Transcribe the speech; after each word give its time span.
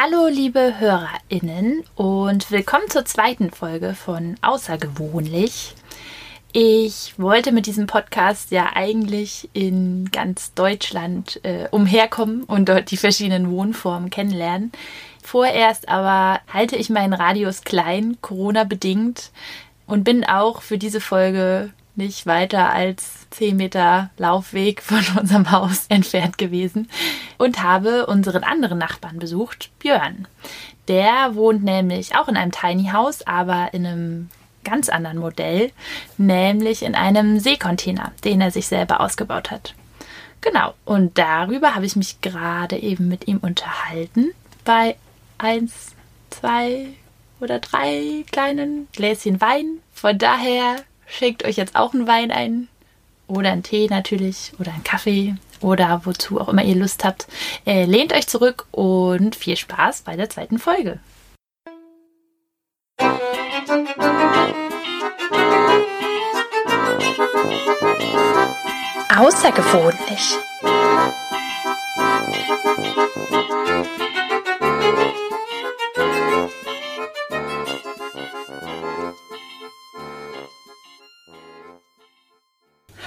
Hallo 0.00 0.28
liebe 0.28 0.74
Hörerinnen 0.78 1.82
und 1.96 2.52
willkommen 2.52 2.88
zur 2.88 3.04
zweiten 3.04 3.50
Folge 3.50 3.94
von 3.94 4.36
Außergewöhnlich. 4.42 5.74
Ich 6.52 7.14
wollte 7.18 7.50
mit 7.50 7.66
diesem 7.66 7.88
Podcast 7.88 8.52
ja 8.52 8.70
eigentlich 8.74 9.50
in 9.54 10.08
ganz 10.12 10.54
Deutschland 10.54 11.40
äh, 11.42 11.66
umherkommen 11.72 12.44
und 12.44 12.68
dort 12.68 12.92
die 12.92 12.96
verschiedenen 12.96 13.50
Wohnformen 13.50 14.08
kennenlernen. 14.08 14.70
Vorerst 15.20 15.88
aber 15.88 16.42
halte 16.46 16.76
ich 16.76 16.90
meinen 16.90 17.12
Radius 17.12 17.62
klein, 17.62 18.18
Corona 18.20 18.62
bedingt, 18.62 19.32
und 19.88 20.04
bin 20.04 20.24
auch 20.24 20.62
für 20.62 20.78
diese 20.78 21.00
Folge 21.00 21.70
nicht 21.98 22.26
weiter 22.26 22.72
als 22.72 23.28
10 23.30 23.56
Meter 23.56 24.10
Laufweg 24.16 24.82
von 24.82 25.04
unserem 25.20 25.50
Haus 25.50 25.86
entfernt 25.88 26.38
gewesen 26.38 26.88
und 27.36 27.62
habe 27.62 28.06
unseren 28.06 28.44
anderen 28.44 28.78
Nachbarn 28.78 29.18
besucht, 29.18 29.70
Björn. 29.80 30.26
Der 30.86 31.34
wohnt 31.34 31.62
nämlich 31.62 32.16
auch 32.16 32.28
in 32.28 32.36
einem 32.36 32.52
Tiny 32.52 32.90
House, 32.92 33.26
aber 33.26 33.74
in 33.74 33.84
einem 33.84 34.30
ganz 34.64 34.88
anderen 34.88 35.18
Modell, 35.18 35.70
nämlich 36.16 36.82
in 36.82 36.94
einem 36.94 37.38
Seekontainer, 37.38 38.12
den 38.24 38.40
er 38.40 38.50
sich 38.50 38.66
selber 38.66 39.00
ausgebaut 39.00 39.50
hat. 39.50 39.74
Genau, 40.40 40.74
und 40.84 41.18
darüber 41.18 41.74
habe 41.74 41.86
ich 41.86 41.96
mich 41.96 42.20
gerade 42.20 42.76
eben 42.78 43.08
mit 43.08 43.26
ihm 43.28 43.38
unterhalten 43.38 44.30
bei 44.64 44.96
eins, 45.36 45.94
zwei 46.30 46.86
oder 47.40 47.58
drei 47.58 48.24
kleinen 48.30 48.88
Gläschen 48.92 49.40
Wein. 49.40 49.78
Von 49.92 50.18
daher 50.18 50.76
schenkt 51.08 51.44
euch 51.44 51.56
jetzt 51.56 51.74
auch 51.74 51.94
einen 51.94 52.06
Wein 52.06 52.30
ein 52.30 52.68
oder 53.26 53.50
einen 53.50 53.62
Tee 53.62 53.88
natürlich 53.88 54.52
oder 54.58 54.72
einen 54.72 54.84
Kaffee 54.84 55.34
oder 55.60 56.02
wozu 56.04 56.40
auch 56.40 56.48
immer 56.48 56.62
ihr 56.62 56.76
Lust 56.76 57.04
habt. 57.04 57.26
Äh, 57.66 57.84
lehnt 57.84 58.12
euch 58.12 58.26
zurück 58.26 58.66
und 58.70 59.34
viel 59.34 59.56
Spaß 59.56 60.02
bei 60.02 60.16
der 60.16 60.30
zweiten 60.30 60.58
Folge. 60.58 61.00
Außergewöhnlich. 69.16 70.36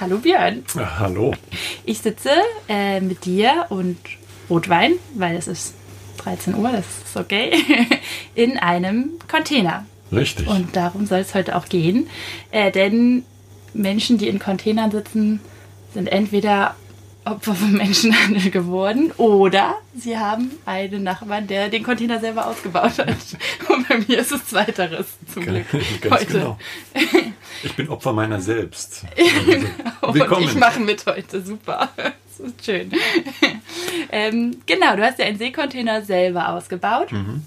Hallo 0.02 0.18
Björn. 0.18 0.64
Ja, 0.74 0.98
hallo. 0.98 1.32
Ich 1.84 2.00
sitze 2.00 2.30
äh, 2.68 3.00
mit 3.00 3.24
dir 3.24 3.66
und 3.68 3.96
Rotwein, 4.50 4.94
weil 5.14 5.36
es 5.36 5.46
ist 5.46 5.74
13 6.24 6.56
Uhr, 6.56 6.72
das 6.72 6.84
ist 7.04 7.16
okay, 7.16 7.52
in 8.34 8.58
einem 8.58 9.10
Container. 9.30 9.86
Richtig. 10.10 10.48
Und 10.48 10.74
darum 10.74 11.06
soll 11.06 11.20
es 11.20 11.36
heute 11.36 11.54
auch 11.54 11.66
gehen. 11.66 12.08
Äh, 12.50 12.72
denn 12.72 13.22
Menschen, 13.74 14.18
die 14.18 14.26
in 14.26 14.40
Containern 14.40 14.90
sitzen, 14.90 15.38
sind 15.94 16.08
entweder 16.08 16.74
Opfer 17.24 17.54
von 17.54 17.72
Menschenhandel 17.76 18.50
geworden 18.50 19.12
oder 19.18 19.76
sie 19.94 20.18
haben 20.18 20.50
einen 20.66 21.04
Nachbarn, 21.04 21.46
der 21.46 21.68
den 21.68 21.84
Container 21.84 22.18
selber 22.18 22.48
ausgebaut 22.48 22.98
hat. 22.98 23.06
Und 23.68 23.88
bei 23.88 23.98
mir 23.98 24.18
ist 24.18 24.32
es 24.32 24.46
Zweiteres 24.46 25.06
zum 25.32 25.44
Glück 25.44 25.66
Ganz 26.00 26.22
heute. 26.22 26.26
genau. 26.26 26.58
Ich 27.62 27.74
bin 27.76 27.88
Opfer 27.88 28.12
meiner 28.12 28.40
selbst. 28.40 29.04
Und 30.00 30.14
Willkommen. 30.14 30.44
ich 30.44 30.54
mache 30.54 30.80
mit 30.80 31.04
heute, 31.06 31.42
super. 31.42 31.88
Das 32.38 32.48
ist 32.48 32.64
schön. 32.64 32.90
ähm, 34.10 34.56
genau, 34.64 34.96
du 34.96 35.04
hast 35.04 35.18
ja 35.18 35.26
einen 35.26 35.36
Seekontainer 35.36 36.00
selber 36.00 36.48
ausgebaut. 36.48 37.12
Mhm. 37.12 37.42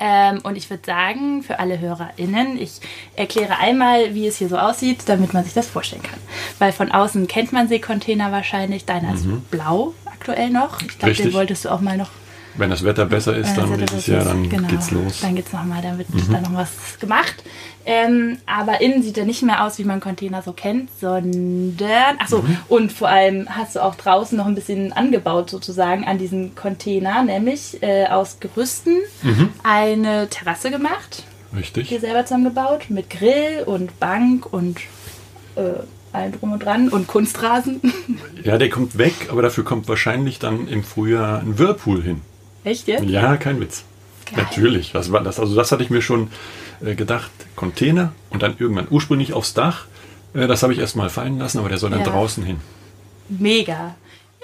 Ähm, 0.00 0.40
und 0.42 0.56
ich 0.56 0.70
würde 0.70 0.82
sagen, 0.84 1.42
für 1.42 1.58
alle 1.58 1.78
HörerInnen, 1.78 2.58
ich 2.58 2.80
erkläre 3.16 3.58
einmal, 3.58 4.14
wie 4.14 4.26
es 4.26 4.38
hier 4.38 4.48
so 4.48 4.56
aussieht, 4.56 5.02
damit 5.06 5.34
man 5.34 5.44
sich 5.44 5.52
das 5.52 5.68
vorstellen 5.68 6.02
kann. 6.02 6.18
Weil 6.58 6.72
von 6.72 6.90
außen 6.90 7.28
kennt 7.28 7.52
man 7.52 7.68
Seekontainer 7.68 8.32
wahrscheinlich. 8.32 8.86
Deiner 8.86 9.12
ist 9.14 9.26
blau 9.50 9.92
aktuell 10.06 10.48
noch. 10.48 10.80
Ich 10.80 10.98
glaube, 10.98 11.14
den 11.14 11.28
Mhm. 11.28 11.34
Wolltest 11.34 11.66
du 11.66 11.68
auch 11.68 11.82
mal 11.82 11.98
noch 11.98 12.10
Wenn 12.56 12.70
das 12.70 12.84
Wetter 12.84 13.06
besser 13.06 13.36
ist, 13.36 13.54
dann 13.56 13.76
dieses 13.78 14.06
Jahr, 14.06 14.24
dann 14.24 14.48
genau, 14.48 14.68
geht's 14.68 14.90
los. 14.92 15.20
Mhm. 15.20 15.26
Dann 15.26 15.34
geht's 15.36 15.52
nochmal, 15.52 15.82
da 15.82 15.98
wird 15.98 16.08
da 16.30 16.40
noch 16.40 16.54
was 16.54 16.70
gemacht. 17.00 17.42
Ähm, 17.86 18.38
aber 18.46 18.80
innen 18.80 19.02
sieht 19.02 19.18
er 19.18 19.24
nicht 19.24 19.42
mehr 19.42 19.64
aus, 19.64 19.78
wie 19.78 19.84
man 19.84 20.00
Container 20.00 20.40
so 20.42 20.52
kennt, 20.52 20.88
sondern. 20.98 22.16
Achso, 22.18 22.38
Mhm. 22.42 22.56
und 22.68 22.92
vor 22.92 23.08
allem 23.08 23.46
hast 23.48 23.76
du 23.76 23.82
auch 23.82 23.94
draußen 23.94 24.36
noch 24.38 24.46
ein 24.46 24.54
bisschen 24.54 24.92
angebaut 24.92 25.50
sozusagen 25.50 26.04
an 26.04 26.18
diesen 26.18 26.54
Container, 26.54 27.22
nämlich 27.24 27.82
äh, 27.82 28.06
aus 28.06 28.38
Gerüsten 28.40 28.98
Mhm. 29.22 29.50
eine 29.62 30.28
Terrasse 30.28 30.70
gemacht, 30.70 31.24
Richtig. 31.56 31.88
hier 31.88 32.00
selber 32.00 32.24
zusammengebaut, 32.24 32.86
mit 32.88 33.10
Grill 33.10 33.64
und 33.66 33.98
Bank 34.00 34.50
und 34.52 34.78
äh, 35.56 35.62
allem 36.12 36.32
drum 36.32 36.52
und 36.52 36.64
dran 36.64 36.88
und 36.88 37.06
Kunstrasen. 37.06 37.80
Ja, 38.44 38.58
der 38.58 38.68
kommt 38.68 38.98
weg, 38.98 39.14
aber 39.30 39.40
dafür 39.40 39.64
kommt 39.64 39.88
wahrscheinlich 39.88 40.38
dann 40.38 40.68
im 40.68 40.84
Frühjahr 40.84 41.40
ein 41.40 41.58
Whirlpool 41.58 42.02
hin. 42.02 42.20
Echt 42.64 42.88
jetzt? 42.88 43.04
Ja, 43.04 43.36
kein 43.36 43.60
Witz. 43.60 43.84
Geil. 44.26 44.44
Natürlich. 44.44 44.92
Das 44.92 45.12
war 45.12 45.22
das, 45.22 45.38
also 45.38 45.54
das 45.54 45.70
hatte 45.70 45.82
ich 45.82 45.90
mir 45.90 46.00
schon 46.02 46.30
äh, 46.84 46.94
gedacht. 46.94 47.30
Container 47.56 48.12
und 48.30 48.42
dann 48.42 48.56
irgendwann 48.58 48.86
ursprünglich 48.90 49.32
aufs 49.34 49.54
Dach. 49.54 49.84
Äh, 50.34 50.46
das 50.46 50.62
habe 50.62 50.72
ich 50.72 50.78
erst 50.78 50.96
mal 50.96 51.10
fallen 51.10 51.38
lassen, 51.38 51.58
aber 51.58 51.68
der 51.68 51.78
soll 51.78 51.90
dann 51.90 52.00
Ja. 52.00 52.06
draußen 52.06 52.42
hin. 52.44 52.60
Mega. 53.28 53.94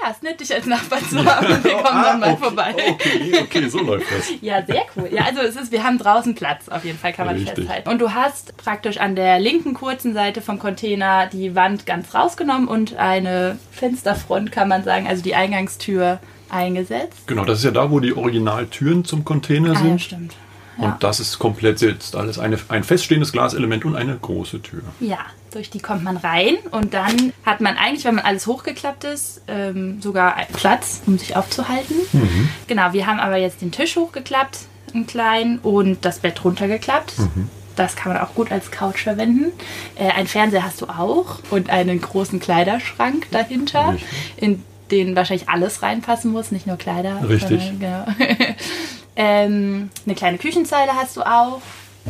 Ja, 0.02 0.10
ist 0.10 0.22
nett, 0.22 0.40
dich 0.40 0.54
als 0.54 0.64
Nachbar 0.64 0.98
zu 1.00 1.22
haben. 1.22 1.46
Wir 1.62 1.72
kommen 1.72 2.02
dann 2.02 2.20
mal 2.20 2.28
Ah, 2.28 2.32
okay, 2.32 2.42
vorbei. 2.42 2.74
Okay, 2.74 3.38
okay, 3.42 3.68
so 3.68 3.80
läuft 3.80 4.06
das. 4.10 4.30
Ja, 4.40 4.64
sehr 4.64 4.82
cool. 4.96 5.10
Ja, 5.12 5.24
also 5.24 5.40
es 5.42 5.56
ist, 5.56 5.72
wir 5.72 5.84
haben 5.84 5.98
draußen 5.98 6.34
Platz, 6.34 6.70
auf 6.70 6.86
jeden 6.86 6.98
Fall 6.98 7.12
kann 7.12 7.26
man 7.26 7.34
Richtig. 7.36 7.54
festhalten. 7.54 7.86
Und 7.90 7.98
du 7.98 8.12
hast 8.14 8.56
praktisch 8.56 8.96
an 8.96 9.14
der 9.14 9.38
linken 9.40 9.74
kurzen 9.74 10.14
Seite 10.14 10.40
vom 10.40 10.58
Container 10.58 11.26
die 11.26 11.54
Wand 11.54 11.84
ganz 11.84 12.14
rausgenommen 12.14 12.66
und 12.66 12.96
eine 12.96 13.58
Fensterfront, 13.72 14.50
kann 14.52 14.68
man 14.68 14.84
sagen, 14.84 15.06
also 15.06 15.22
die 15.22 15.34
Eingangstür 15.34 16.18
eingesetzt. 16.50 17.26
Genau, 17.26 17.44
das 17.44 17.58
ist 17.58 17.64
ja 17.64 17.70
da, 17.70 17.90
wo 17.90 18.00
die 18.00 18.14
Originaltüren 18.16 19.04
zum 19.04 19.24
Container 19.24 19.70
Ah, 19.70 19.74
ja, 19.74 19.80
sind. 19.80 20.00
stimmt. 20.02 20.34
Ja. 20.78 20.86
Und 20.86 21.02
das 21.02 21.20
ist 21.20 21.38
komplett 21.38 21.80
jetzt 21.82 22.16
alles 22.16 22.38
eine, 22.38 22.58
ein 22.68 22.84
feststehendes 22.84 23.32
Glaselement 23.32 23.84
und 23.84 23.96
eine 23.96 24.16
große 24.16 24.62
Tür. 24.62 24.80
Ja, 25.00 25.18
durch 25.52 25.68
die 25.68 25.80
kommt 25.80 26.02
man 26.04 26.16
rein 26.16 26.56
und 26.70 26.94
dann 26.94 27.32
hat 27.44 27.60
man 27.60 27.76
eigentlich, 27.76 28.04
wenn 28.04 28.14
man 28.14 28.24
alles 28.24 28.46
hochgeklappt 28.46 29.04
ist, 29.04 29.42
ähm, 29.48 30.00
sogar 30.00 30.36
Platz, 30.54 31.02
um 31.06 31.18
sich 31.18 31.36
aufzuhalten. 31.36 31.96
Mhm. 32.12 32.48
Genau, 32.66 32.92
wir 32.94 33.06
haben 33.06 33.20
aber 33.20 33.36
jetzt 33.36 33.60
den 33.60 33.72
Tisch 33.72 33.96
hochgeklappt, 33.96 34.60
einen 34.94 35.06
kleinen, 35.06 35.58
und 35.58 36.04
das 36.04 36.20
Bett 36.20 36.42
runtergeklappt. 36.44 37.18
Mhm. 37.18 37.48
Das 37.76 37.94
kann 37.94 38.12
man 38.12 38.22
auch 38.22 38.34
gut 38.34 38.50
als 38.50 38.70
Couch 38.70 39.02
verwenden. 39.02 39.52
Äh, 39.96 40.10
ein 40.12 40.26
Fernseher 40.26 40.64
hast 40.64 40.80
du 40.80 40.86
auch 40.86 41.38
und 41.50 41.68
einen 41.68 42.00
großen 42.00 42.40
Kleiderschrank 42.40 43.26
dahinter, 43.30 43.92
Richtig. 43.94 44.08
in 44.36 44.62
den 44.90 45.16
wahrscheinlich 45.16 45.48
alles 45.48 45.82
reinpassen 45.82 46.32
muss, 46.32 46.50
nicht 46.52 46.66
nur 46.66 46.76
Kleider. 46.76 47.20
Richtig. 47.28 47.60
sondern- 47.62 48.14
Genau. 48.16 48.28
ähm, 49.16 49.90
eine 50.06 50.14
kleine 50.14 50.38
Küchenzeile 50.38 50.92
hast 50.94 51.16
du 51.16 51.22
auch. 51.22 51.60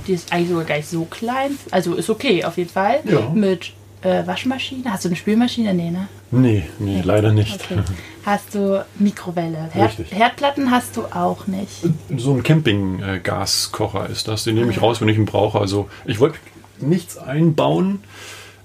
Die 0.06 0.12
ist 0.12 0.32
eigentlich 0.32 0.48
sogar 0.50 0.64
gar 0.64 0.76
nicht 0.76 0.88
so 0.88 1.04
klein. 1.04 1.58
Also 1.70 1.94
ist 1.94 2.08
okay 2.10 2.44
auf 2.44 2.56
jeden 2.56 2.70
Fall. 2.70 3.00
Ja. 3.04 3.28
Mit 3.34 3.72
äh, 4.02 4.26
Waschmaschine. 4.26 4.84
Hast 4.90 5.04
du 5.04 5.08
eine 5.08 5.16
Spülmaschine? 5.16 5.74
Nee, 5.74 5.90
ne? 5.90 6.08
Nee, 6.30 6.64
nee, 6.78 7.02
leider 7.04 7.32
nicht. 7.32 7.60
Okay. 7.60 7.80
Hast 8.24 8.54
du 8.54 8.84
Mikrowelle? 8.98 9.68
Herd, 9.72 9.98
Richtig. 9.98 10.16
Herdplatten 10.16 10.70
hast 10.70 10.96
du 10.96 11.02
auch 11.06 11.46
nicht. 11.48 11.72
So 12.16 12.34
ein 12.34 12.42
Camping-Gaskocher 12.42 14.08
ist 14.08 14.28
das. 14.28 14.44
Den 14.44 14.54
nehme 14.54 14.70
ich 14.70 14.80
raus, 14.80 15.00
wenn 15.00 15.08
ich 15.08 15.16
ihn 15.16 15.26
brauche. 15.26 15.58
Also 15.58 15.88
ich 16.06 16.20
wollte 16.20 16.38
nichts 16.78 17.18
einbauen, 17.18 18.02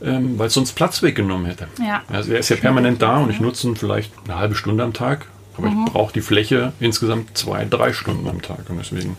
ähm, 0.06 0.38
weil 0.40 0.48
es 0.48 0.54
sonst 0.54 0.74
Platz 0.74 1.02
weggenommen 1.02 1.46
hätte. 1.48 1.68
Ja. 1.82 2.04
Also 2.12 2.32
er 2.34 2.40
ist 2.40 2.50
ja 2.50 2.56
permanent 2.56 3.02
da 3.02 3.18
und 3.18 3.30
ich 3.30 3.40
nutze 3.40 3.68
ihn 3.68 3.76
vielleicht 3.76 4.12
eine 4.26 4.38
halbe 4.38 4.56
Stunde 4.56 4.84
am 4.84 4.94
Tag. 4.94 5.26
Aber 5.58 5.70
Mhm. 5.70 5.86
ich 5.88 5.92
brauche 5.94 6.14
die 6.14 6.22
Fläche 6.22 6.74
insgesamt 6.80 7.38
zwei, 7.38 7.66
drei 7.66 7.94
Stunden 7.94 8.28
am 8.28 8.42
Tag. 8.42 8.70
Und 8.70 8.78
deswegen, 8.78 9.16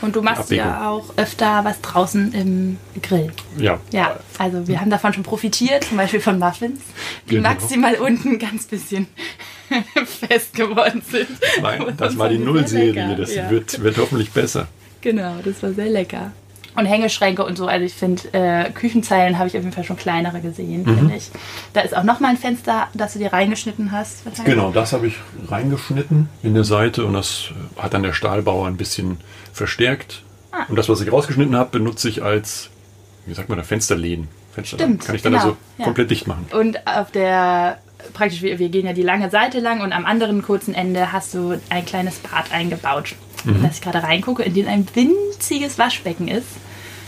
Und 0.00 0.16
du 0.16 0.22
machst 0.22 0.50
ja 0.50 0.88
auch 0.90 1.04
öfter 1.16 1.60
was 1.64 1.80
draußen 1.82 2.32
im 2.32 2.78
Grill. 3.02 3.32
ja. 3.58 3.78
Ja, 3.92 4.16
also 4.38 4.66
wir 4.66 4.80
haben 4.80 4.90
davon 4.90 5.12
schon 5.12 5.22
profitiert, 5.24 5.84
zum 5.84 5.96
Beispiel 5.98 6.20
von 6.20 6.38
Muffins, 6.38 6.80
die 7.28 7.36
Genau. 7.36 7.50
maximal 7.50 7.94
unten 7.96 8.38
ganz 8.38 8.64
bisschen 8.64 9.06
fest 10.06 10.54
geworden 10.54 11.02
sind. 11.10 11.28
Nein, 11.62 11.94
das 11.96 12.16
war 12.18 12.28
die 12.28 12.38
Nullserie. 12.38 13.14
Das 13.16 13.34
ja. 13.34 13.50
wird, 13.50 13.82
wird 13.82 13.96
hoffentlich 13.98 14.30
besser. 14.32 14.68
Genau, 15.00 15.34
das 15.44 15.62
war 15.62 15.72
sehr 15.72 15.90
lecker. 15.90 16.32
Und 16.76 16.86
Hängeschränke 16.86 17.44
und 17.44 17.56
so, 17.56 17.66
also 17.68 17.84
ich 17.84 17.94
finde, 17.94 18.22
äh, 18.32 18.70
Küchenzeilen 18.70 19.38
habe 19.38 19.46
ich 19.48 19.56
auf 19.56 19.62
jeden 19.62 19.72
Fall 19.72 19.84
schon 19.84 19.96
kleinere 19.96 20.40
gesehen, 20.40 20.82
Mhm. 20.82 20.98
finde 20.98 21.16
ich. 21.16 21.30
Da 21.72 21.82
ist 21.82 21.96
auch 21.96 22.02
nochmal 22.02 22.30
ein 22.32 22.36
Fenster, 22.36 22.88
das 22.94 23.12
du 23.12 23.20
dir 23.20 23.32
reingeschnitten 23.32 23.92
hast. 23.92 24.22
Genau, 24.44 24.70
das 24.72 24.92
habe 24.92 25.06
ich 25.06 25.14
reingeschnitten 25.48 26.28
in 26.42 26.54
der 26.54 26.64
Seite 26.64 27.04
und 27.04 27.12
das 27.12 27.50
hat 27.76 27.94
dann 27.94 28.02
der 28.02 28.12
Stahlbauer 28.12 28.66
ein 28.66 28.76
bisschen 28.76 29.18
verstärkt. 29.52 30.22
Ah. 30.50 30.64
Und 30.68 30.76
das, 30.76 30.88
was 30.88 31.00
ich 31.00 31.12
rausgeschnitten 31.12 31.54
habe, 31.56 31.70
benutze 31.70 32.08
ich 32.08 32.22
als, 32.22 32.70
wie 33.26 33.34
sagt 33.34 33.48
man 33.48 33.58
da, 33.58 33.64
Fensterläden. 33.64 34.28
Fenster 34.52 34.76
Stimmt, 34.76 35.04
Kann 35.04 35.14
ich 35.16 35.22
dann 35.22 35.32
genau, 35.32 35.44
also 35.44 35.56
ja. 35.78 35.84
komplett 35.84 36.10
dicht 36.10 36.26
machen. 36.26 36.46
Und 36.52 36.86
auf 36.86 37.10
der, 37.10 37.78
praktisch, 38.12 38.42
wir, 38.42 38.58
wir 38.58 38.68
gehen 38.68 38.86
ja 38.86 38.92
die 38.92 39.02
lange 39.02 39.30
Seite 39.30 39.60
lang 39.60 39.80
und 39.80 39.92
am 39.92 40.06
anderen 40.06 40.42
kurzen 40.42 40.74
Ende 40.74 41.12
hast 41.12 41.34
du 41.34 41.54
ein 41.70 41.84
kleines 41.86 42.18
Bad 42.18 42.52
eingebaut. 42.52 43.14
in 43.44 43.62
das 43.62 43.76
ich 43.76 43.80
gerade 43.82 44.02
reingucke, 44.02 44.42
in 44.42 44.54
dem 44.54 44.68
ein 44.68 44.86
winziges 44.94 45.78
Waschbecken 45.78 46.28
ist. 46.28 46.46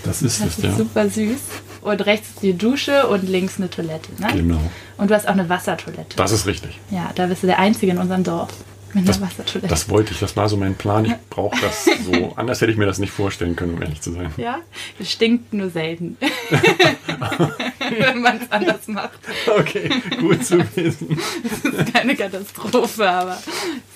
Das 0.07 0.23
ist 0.23 0.41
Das 0.41 0.49
es, 0.49 0.59
ist 0.59 0.65
ja. 0.65 0.73
super 0.77 1.09
süß. 1.09 1.41
Und 1.83 2.07
rechts 2.07 2.29
ist 2.31 2.43
die 2.43 2.53
Dusche 2.55 3.07
und 3.09 3.29
links 3.29 3.59
eine 3.59 3.71
Toilette. 3.71 4.09
Ne? 4.19 4.29
Genau. 4.33 4.61
Und 4.97 5.11
du 5.11 5.15
hast 5.15 5.27
auch 5.29 5.33
eine 5.33 5.49
Wassertoilette. 5.49 6.17
Das 6.17 6.33
ist 6.33 6.47
richtig. 6.47 6.79
Ja, 6.91 7.11
da 7.15 7.27
bist 7.27 7.43
du 7.43 7.47
der 7.47 7.59
Einzige 7.59 7.93
in 7.93 7.99
unserem 7.99 8.25
Dorf 8.25 8.49
mit 8.93 9.09
einer 9.09 9.21
Wassertoilette. 9.21 9.69
Das 9.69 9.89
wollte 9.89 10.13
ich, 10.15 10.21
das 10.21 10.37
war 10.37 10.49
so 10.49 10.57
mein 10.57 10.75
Plan. 10.75 11.05
Ich 11.05 11.15
brauche 11.31 11.57
das 11.61 11.85
so. 12.05 12.33
Anders 12.37 12.61
hätte 12.61 12.73
ich 12.73 12.79
mir 12.79 12.87
das 12.87 12.99
nicht 12.99 13.13
vorstellen 13.13 13.55
können, 13.55 13.75
um 13.75 13.83
ehrlich 13.83 14.01
zu 14.01 14.11
sein. 14.13 14.33
ja, 14.37 14.59
es 14.99 15.13
stinkt 15.13 15.53
nur 15.53 15.71
selten. 15.71 16.17
Wenn 17.99 18.21
man 18.21 18.41
es 18.41 18.51
anders 18.51 18.87
macht. 18.89 19.19
Okay, 19.59 19.89
gut 20.21 20.45
zu 20.45 20.59
wissen. 20.77 21.19
Das 21.43 21.73
ist 21.75 21.93
keine 21.95 22.15
Katastrophe, 22.17 23.09
aber 23.09 23.33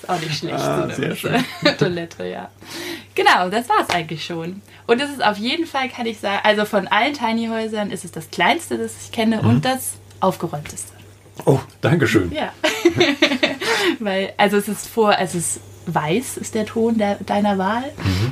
ist 0.01 0.09
auch 0.09 0.19
nicht 0.19 0.37
schlecht. 0.37 0.55
Ah, 0.55 0.87
so 0.89 0.95
sehr 0.95 1.15
schön. 1.15 1.43
Toilette, 1.77 2.25
ja. 2.27 2.49
Genau, 3.15 3.49
das 3.49 3.67
war 3.69 3.81
es 3.87 3.89
eigentlich 3.93 4.23
schon. 4.25 4.61
Und 4.87 5.01
es 5.01 5.09
ist 5.09 5.23
auf 5.23 5.37
jeden 5.37 5.65
Fall, 5.65 5.89
kann 5.89 6.05
ich 6.05 6.19
sagen, 6.19 6.39
also 6.43 6.65
von 6.65 6.87
allen 6.87 7.13
Tiny 7.13 7.47
Häusern 7.47 7.91
ist 7.91 8.05
es 8.05 8.11
das 8.11 8.29
kleinste, 8.31 8.77
das 8.77 8.93
ich 9.03 9.11
kenne 9.11 9.41
Mhm. 9.41 9.49
und 9.49 9.65
das 9.65 9.93
aufgeräumteste. 10.19 10.91
Oh, 11.45 11.59
Dankeschön. 11.81 12.31
Ja. 12.31 12.51
Weil, 13.99 14.33
also 14.37 14.57
es 14.57 14.67
ist 14.67 14.87
vor, 14.87 15.15
es 15.19 15.35
ist 15.35 15.59
weiß, 15.87 16.37
ist 16.37 16.53
der 16.55 16.65
Ton 16.65 16.97
der, 16.97 17.15
deiner 17.15 17.57
Wahl. 17.57 17.83
Mhm. 17.97 18.31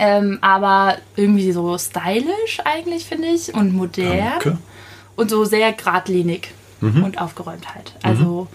Ähm, 0.00 0.38
aber 0.40 0.96
irgendwie 1.16 1.50
so 1.52 1.76
stylisch 1.76 2.60
eigentlich, 2.64 3.04
finde 3.04 3.28
ich. 3.28 3.52
Und 3.52 3.74
modern. 3.74 4.16
Danke. 4.18 4.58
Und 5.18 5.30
so 5.30 5.44
sehr 5.44 5.72
geradlinig 5.72 6.48
Mhm. 6.80 7.02
und 7.02 7.20
aufgeräumt 7.20 7.74
halt. 7.74 7.92
Also, 8.04 8.46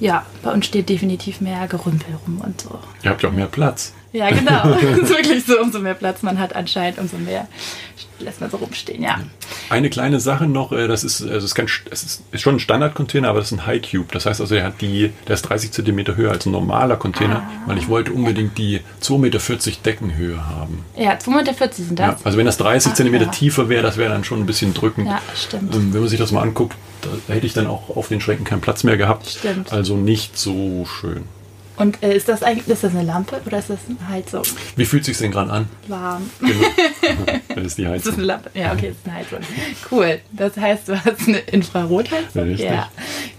ja, 0.00 0.26
bei 0.42 0.50
uns 0.52 0.66
steht 0.66 0.88
definitiv 0.88 1.40
mehr 1.40 1.68
Gerümpel 1.68 2.18
rum 2.26 2.40
und 2.44 2.60
so. 2.60 2.76
Ihr 3.04 3.10
habt 3.10 3.22
ja 3.22 3.28
auch 3.28 3.32
mehr 3.32 3.46
Platz. 3.46 3.92
Ja, 4.12 4.30
genau. 4.30 4.62
das 4.80 4.98
ist 4.98 5.10
wirklich 5.10 5.44
so, 5.44 5.58
umso 5.60 5.78
mehr 5.78 5.94
Platz 5.94 6.22
man 6.22 6.38
hat 6.38 6.54
anscheinend, 6.54 6.98
umso 6.98 7.16
mehr 7.16 7.48
lässt 8.18 8.40
man 8.40 8.50
so 8.50 8.58
rumstehen, 8.58 9.02
ja. 9.02 9.18
Eine 9.68 9.90
kleine 9.90 10.20
Sache 10.20 10.46
noch, 10.46 10.70
äh, 10.72 10.86
das 10.86 11.02
ist, 11.02 11.22
also 11.22 11.38
es 11.38 11.44
ist, 11.44 11.54
kein, 11.54 11.66
es 11.90 12.02
ist, 12.04 12.22
ist 12.30 12.40
schon 12.40 12.56
ein 12.56 12.60
Standard-Container, 12.60 13.28
aber 13.28 13.40
das 13.40 13.50
ist 13.50 13.58
ein 13.58 13.66
High 13.66 13.82
Cube. 13.82 14.06
Das 14.12 14.26
heißt 14.26 14.40
also, 14.40 14.54
der 14.54 14.64
hat 14.64 14.80
die, 14.80 15.12
der 15.26 15.34
ist 15.34 15.42
30 15.42 15.72
cm 15.72 16.16
höher 16.16 16.30
als 16.30 16.46
ein 16.46 16.52
normaler 16.52 16.96
Container, 16.96 17.36
Ah. 17.42 17.50
weil 17.66 17.78
ich 17.78 17.88
wollte 17.88 18.12
unbedingt 18.12 18.56
die 18.58 18.80
2,40 19.02 19.18
Meter 19.18 19.38
Deckenhöhe 19.84 20.46
haben. 20.48 20.84
Ja, 20.96 21.18
240 21.18 21.86
sind 21.86 21.98
Ja, 21.98 22.12
das. 22.12 22.24
also 22.24 22.38
wenn 22.38 22.46
das 22.46 22.58
30 22.58 22.92
Ach, 22.92 22.96
cm 22.96 23.14
ja. 23.14 23.24
tiefer 23.26 23.68
wäre, 23.68 23.82
das 23.82 23.96
wäre 23.96 24.12
dann 24.12 24.24
schon 24.24 24.40
ein 24.40 24.46
bisschen 24.46 24.72
drückend. 24.74 25.08
Ja, 25.08 25.20
stimmt. 25.34 25.74
Ähm, 25.74 25.92
Wenn 25.92 26.00
man 26.00 26.08
sich 26.08 26.18
das 26.18 26.30
mal 26.32 26.42
anguckt, 26.42 26.76
da 27.26 27.34
hätte 27.34 27.46
ich 27.46 27.54
dann 27.54 27.66
auch 27.66 27.96
auf 27.96 28.08
den 28.08 28.20
Schränken 28.20 28.44
keinen 28.44 28.60
Platz 28.60 28.84
mehr 28.84 28.96
gehabt. 28.96 29.26
Stimmt. 29.28 29.72
Also 29.72 29.96
nicht 29.96 30.38
so 30.38 30.86
schön. 30.86 31.24
Und 31.76 32.02
äh, 32.02 32.14
ist 32.14 32.28
das 32.28 32.42
eigentlich, 32.42 32.68
ist 32.68 32.84
das 32.84 32.94
eine 32.94 33.02
Lampe 33.04 33.40
oder 33.46 33.58
ist 33.58 33.70
das 33.70 33.78
eine 33.88 34.08
Heizung? 34.08 34.42
Wie 34.76 34.84
fühlt 34.84 35.04
sich 35.04 35.16
denn 35.18 35.30
gerade 35.30 35.50
an? 35.50 35.68
Warm. 35.88 36.30
Genau. 36.40 36.52
das 37.54 37.64
ist 37.64 37.78
die 37.78 37.82
Ist 37.84 37.88
das 37.88 37.88
Heizung. 38.06 38.14
eine 38.14 38.22
Lampe? 38.24 38.50
Ja, 38.54 38.72
okay, 38.72 38.88
das 38.88 38.96
ist 38.98 39.06
eine 39.06 39.14
Heizung. 39.14 39.38
Cool. 39.90 40.20
Das 40.32 40.56
heißt, 40.56 40.88
du 40.88 41.04
hast 41.04 41.28
eine 41.28 41.38
Infrarotheizung? 41.38 42.42
Richtig. 42.42 42.66
Ja. 42.70 42.88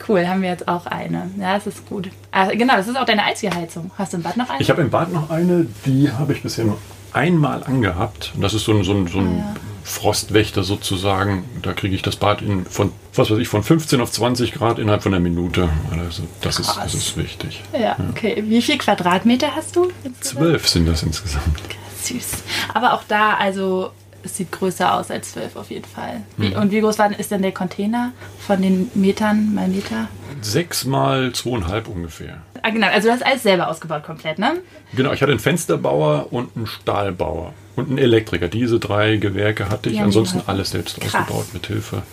Cool, 0.08 0.28
haben 0.28 0.42
wir 0.42 0.50
jetzt 0.50 0.68
auch 0.68 0.86
eine. 0.88 1.30
Ja, 1.40 1.56
das 1.56 1.68
ist 1.68 1.88
gut. 1.88 2.10
Ah, 2.32 2.48
genau, 2.48 2.76
das 2.76 2.88
ist 2.88 2.98
auch 2.98 3.06
deine 3.06 3.24
einzige 3.24 3.56
Heizung. 3.56 3.92
Hast 3.98 4.14
du 4.14 4.18
im 4.18 4.24
Bad 4.24 4.36
noch 4.38 4.50
eine? 4.50 4.62
Ich 4.62 4.70
habe 4.70 4.82
im 4.82 4.90
Bad 4.90 5.14
noch 5.14 5.30
eine, 5.30 5.66
die 5.86 6.12
habe 6.12 6.34
ich 6.34 6.42
bisher 6.42 6.66
nur 6.66 6.78
einmal 7.14 7.64
angehabt. 7.64 8.32
Und 8.36 8.42
das 8.42 8.54
ist 8.54 8.66
so 8.66 8.74
ein, 8.74 8.84
so 8.84 8.94
ein, 8.94 9.08
so 9.08 9.20
ein 9.20 9.28
Ah, 9.28 9.54
ja. 9.54 9.56
Frostwächter 9.84 10.64
sozusagen. 10.64 11.44
Da 11.62 11.74
kriege 11.74 11.96
ich 11.96 12.02
das 12.02 12.16
Bad 12.16 12.42
in, 12.42 12.66
von, 12.66 12.92
was 13.14 13.30
weiß 13.30 13.38
ich, 13.38 13.48
von 13.48 13.64
15 13.64 14.02
auf 14.02 14.12
20 14.12 14.54
Grad 14.54 14.80
innerhalb 14.80 15.04
von 15.04 15.14
einer 15.14 15.22
Minute. 15.22 15.70
Also 15.92 16.24
das, 16.42 16.60
ist, 16.60 16.76
das 16.76 16.94
ist 16.94 17.18
wichtig. 17.18 17.62
ja, 17.78 17.98
okay. 18.10 18.44
Wie 18.48 18.62
viel 18.62 18.78
Quadratmeter 18.78 19.56
hast 19.56 19.76
du? 19.76 19.92
Zwölf 20.22 20.68
sind 20.68 20.88
das 20.88 21.04
insgesamt. 21.04 21.62
Süß. 22.04 22.44
Aber 22.74 22.94
auch 22.94 23.04
da, 23.08 23.36
also, 23.36 23.92
es 24.24 24.38
sieht 24.38 24.52
größer 24.52 24.94
aus 24.94 25.12
als 25.12 25.32
zwölf 25.32 25.56
auf 25.56 25.70
jeden 25.70 25.86
Fall. 25.86 26.22
Hm. 26.38 26.54
Und 26.54 26.72
wie 26.72 26.82
groß 26.82 27.00
war, 27.00 27.18
ist 27.18 27.32
denn 27.32 27.42
der 27.42 27.52
Container 27.52 28.12
von 28.46 28.62
den 28.62 28.90
Metern 28.94 29.54
mal 29.54 29.68
Meter? 29.68 30.08
Sechs 30.42 30.86
mal 30.86 31.32
zweieinhalb 31.34 31.88
ungefähr. 31.88 32.42
Ah, 32.64 32.70
genau. 32.70 32.88
Also, 32.88 33.10
du 33.10 33.14
hast 33.14 33.26
alles 33.26 33.44
selber 33.44 33.68
ausgebaut 33.68 34.04
komplett, 34.04 34.40
ne? 34.40 34.62
Genau, 34.96 35.12
ich 35.12 35.22
hatte 35.22 35.32
einen 35.32 35.40
Fensterbauer 35.40 36.28
und 36.32 36.56
einen 36.56 36.66
Stahlbauer 36.66 37.54
und 37.76 37.90
einen 37.90 37.98
Elektriker. 37.98 38.48
Diese 38.48 38.80
drei 38.80 39.18
Gewerke 39.18 39.70
hatte 39.70 39.90
ich. 39.90 40.00
Ansonsten 40.00 40.40
geholfen. 40.40 40.50
alles 40.50 40.72
selbst 40.72 41.00
Krass. 41.00 41.14
ausgebaut 41.14 41.48
mit 41.54 41.68
Hilfe 41.68 42.04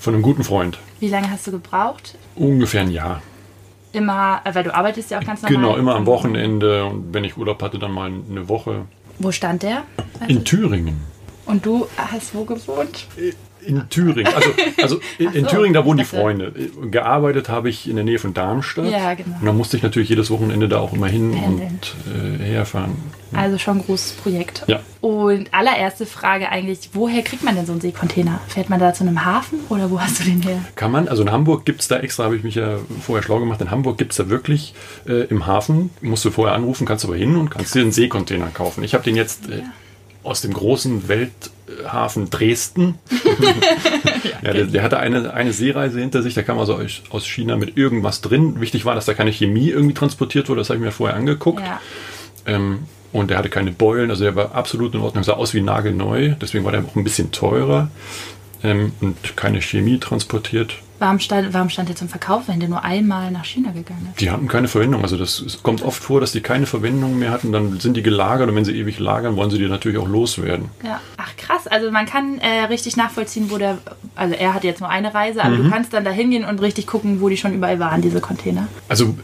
von 0.00 0.14
einem 0.14 0.22
guten 0.22 0.42
Freund. 0.42 0.78
Wie 0.98 1.08
lange 1.08 1.30
hast 1.30 1.46
du 1.46 1.52
gebraucht? 1.52 2.16
Ungefähr 2.34 2.80
ein 2.80 2.90
Jahr. 2.90 3.22
Immer, 3.92 4.40
äh, 4.44 4.52
weil 4.54 4.64
du 4.64 4.74
arbeitest 4.74 5.12
ja 5.12 5.20
auch 5.20 5.24
ganz 5.24 5.42
normal. 5.42 5.56
Genau, 5.56 5.76
immer 5.76 5.94
am 5.94 6.06
Wochenende 6.06 6.84
und 6.86 7.14
wenn 7.14 7.22
ich 7.22 7.36
Urlaub 7.36 7.62
hatte, 7.62 7.78
dann 7.78 7.92
mal 7.92 8.10
eine 8.10 8.48
Woche. 8.48 8.86
Wo 9.20 9.30
stand 9.30 9.62
der? 9.62 9.84
In 10.26 10.44
Thüringen. 10.44 11.00
Und 11.46 11.64
du 11.64 11.86
hast 11.96 12.34
wo 12.34 12.44
gewohnt? 12.44 13.06
In 13.66 13.88
Thüringen. 13.88 14.32
Also, 14.34 14.50
also 14.80 15.00
in, 15.18 15.32
in 15.32 15.44
so, 15.44 15.50
Thüringen, 15.50 15.74
da 15.74 15.84
wohnen 15.84 15.98
die 15.98 16.04
Freunde. 16.04 16.52
Gearbeitet 16.90 17.48
habe 17.48 17.68
ich 17.68 17.88
in 17.88 17.96
der 17.96 18.04
Nähe 18.04 18.18
von 18.18 18.34
Darmstadt. 18.34 18.90
Ja, 18.90 19.14
genau. 19.14 19.36
Und 19.40 19.46
da 19.46 19.52
musste 19.52 19.76
ich 19.76 19.82
natürlich 19.82 20.08
jedes 20.08 20.30
Wochenende 20.30 20.68
da 20.68 20.78
auch 20.78 20.92
immer 20.92 21.08
hin 21.08 21.32
Pendeln. 21.32 21.68
und 21.68 22.40
äh, 22.40 22.44
herfahren. 22.44 22.96
Also 23.34 23.58
schon 23.58 23.78
ein 23.78 23.84
großes 23.84 24.12
Projekt. 24.12 24.64
Ja. 24.66 24.80
Und 25.00 25.52
allererste 25.52 26.06
Frage 26.06 26.50
eigentlich, 26.50 26.90
woher 26.92 27.22
kriegt 27.22 27.42
man 27.42 27.56
denn 27.56 27.66
so 27.66 27.72
einen 27.72 27.80
Seekontainer? 27.80 28.40
Fährt 28.48 28.68
man 28.68 28.78
da 28.78 28.92
zu 28.92 29.04
einem 29.04 29.24
Hafen 29.24 29.60
oder 29.68 29.90
wo 29.90 30.00
hast 30.00 30.20
du 30.20 30.24
den 30.24 30.42
her? 30.42 30.58
Kann 30.76 30.92
man, 30.92 31.08
also 31.08 31.22
in 31.22 31.32
Hamburg 31.32 31.64
gibt 31.64 31.80
es 31.80 31.88
da 31.88 31.98
extra, 31.98 32.24
habe 32.24 32.36
ich 32.36 32.42
mich 32.42 32.56
ja 32.56 32.76
vorher 33.00 33.22
schlau 33.22 33.40
gemacht, 33.40 33.60
in 33.60 33.70
Hamburg 33.70 33.96
gibt 33.98 34.12
es 34.12 34.18
da 34.18 34.28
wirklich 34.28 34.74
äh, 35.06 35.24
im 35.24 35.46
Hafen, 35.46 35.90
musst 36.02 36.24
du 36.24 36.30
vorher 36.30 36.54
anrufen, 36.54 36.86
kannst 36.86 37.04
aber 37.04 37.16
hin 37.16 37.36
und 37.36 37.50
kannst 37.50 37.74
dir 37.74 37.80
einen 37.80 37.92
Seekontainer 37.92 38.48
kaufen. 38.48 38.84
Ich 38.84 38.94
habe 38.94 39.04
den 39.04 39.16
jetzt 39.16 39.48
äh, 39.48 39.62
aus 40.22 40.40
dem 40.40 40.52
großen 40.52 41.08
Welthafen 41.08 42.30
Dresden. 42.30 42.94
ja, 44.42 44.52
der, 44.52 44.64
der 44.66 44.82
hatte 44.82 44.98
eine, 44.98 45.32
eine 45.34 45.52
Seereise 45.52 46.00
hinter 46.00 46.22
sich, 46.22 46.34
da 46.34 46.42
kam 46.42 46.58
also 46.58 46.74
aus- 46.76 47.02
aus 47.10 47.26
China 47.26 47.56
mit 47.56 47.76
irgendwas 47.76 48.20
drin. 48.20 48.60
Wichtig 48.60 48.84
war, 48.84 48.94
dass 48.94 49.06
da 49.06 49.14
keine 49.14 49.32
Chemie 49.32 49.68
irgendwie 49.70 49.94
transportiert 49.94 50.48
wurde, 50.48 50.60
das 50.60 50.70
habe 50.70 50.78
ich 50.78 50.84
mir 50.84 50.92
vorher 50.92 51.16
angeguckt. 51.16 51.60
Ja. 51.60 51.80
Ähm, 52.46 52.80
und 53.12 53.30
der 53.30 53.36
hatte 53.38 53.50
keine 53.50 53.72
Beulen, 53.72 54.10
also 54.10 54.24
der 54.24 54.34
war 54.36 54.54
absolut 54.54 54.94
in 54.94 55.00
Ordnung, 55.00 55.22
sah 55.22 55.34
aus 55.34 55.52
wie 55.54 55.60
nagelneu, 55.60 56.34
deswegen 56.40 56.64
war 56.64 56.72
der 56.72 56.82
auch 56.84 56.96
ein 56.96 57.04
bisschen 57.04 57.30
teurer 57.30 57.90
ähm, 58.64 58.92
und 59.00 59.36
keine 59.36 59.60
Chemie 59.60 59.98
transportiert. 59.98 60.76
Warum 61.02 61.18
stand, 61.18 61.52
warum 61.52 61.68
stand 61.68 61.88
der 61.88 61.96
zum 61.96 62.08
Verkauf, 62.08 62.46
wenn 62.46 62.60
der 62.60 62.68
nur 62.68 62.84
einmal 62.84 63.32
nach 63.32 63.44
China 63.44 63.72
gegangen 63.72 64.06
ist? 64.12 64.20
Die 64.20 64.30
hatten 64.30 64.46
keine 64.46 64.68
Verwendung. 64.68 65.02
Also 65.02 65.16
das 65.16 65.40
es 65.40 65.60
kommt 65.64 65.82
oft 65.82 66.00
vor, 66.00 66.20
dass 66.20 66.30
die 66.30 66.40
keine 66.42 66.64
Verwendung 66.66 67.18
mehr 67.18 67.32
hatten. 67.32 67.50
Dann 67.50 67.80
sind 67.80 67.96
die 67.96 68.02
gelagert 68.04 68.48
und 68.48 68.54
wenn 68.54 68.64
sie 68.64 68.76
ewig 68.78 69.00
lagern, 69.00 69.34
wollen 69.34 69.50
sie 69.50 69.58
die 69.58 69.66
natürlich 69.68 69.98
auch 69.98 70.06
loswerden. 70.08 70.66
Ja. 70.84 71.00
Ach 71.16 71.36
krass, 71.36 71.66
also 71.66 71.90
man 71.90 72.06
kann 72.06 72.38
äh, 72.38 72.66
richtig 72.66 72.96
nachvollziehen, 72.96 73.50
wo 73.50 73.58
der, 73.58 73.78
also 74.14 74.34
er 74.36 74.54
hatte 74.54 74.68
jetzt 74.68 74.78
nur 74.78 74.90
eine 74.90 75.12
Reise, 75.12 75.42
aber 75.42 75.56
Mhm. 75.56 75.64
du 75.64 75.70
kannst 75.70 75.92
dann 75.92 76.04
da 76.04 76.12
hingehen 76.12 76.44
und 76.44 76.62
richtig 76.62 76.86
gucken, 76.86 77.20
wo 77.20 77.28
die 77.28 77.36
schon 77.36 77.52
überall 77.52 77.80
waren, 77.80 78.00
diese 78.00 78.20
Container. 78.20 78.68
Also 78.88 79.16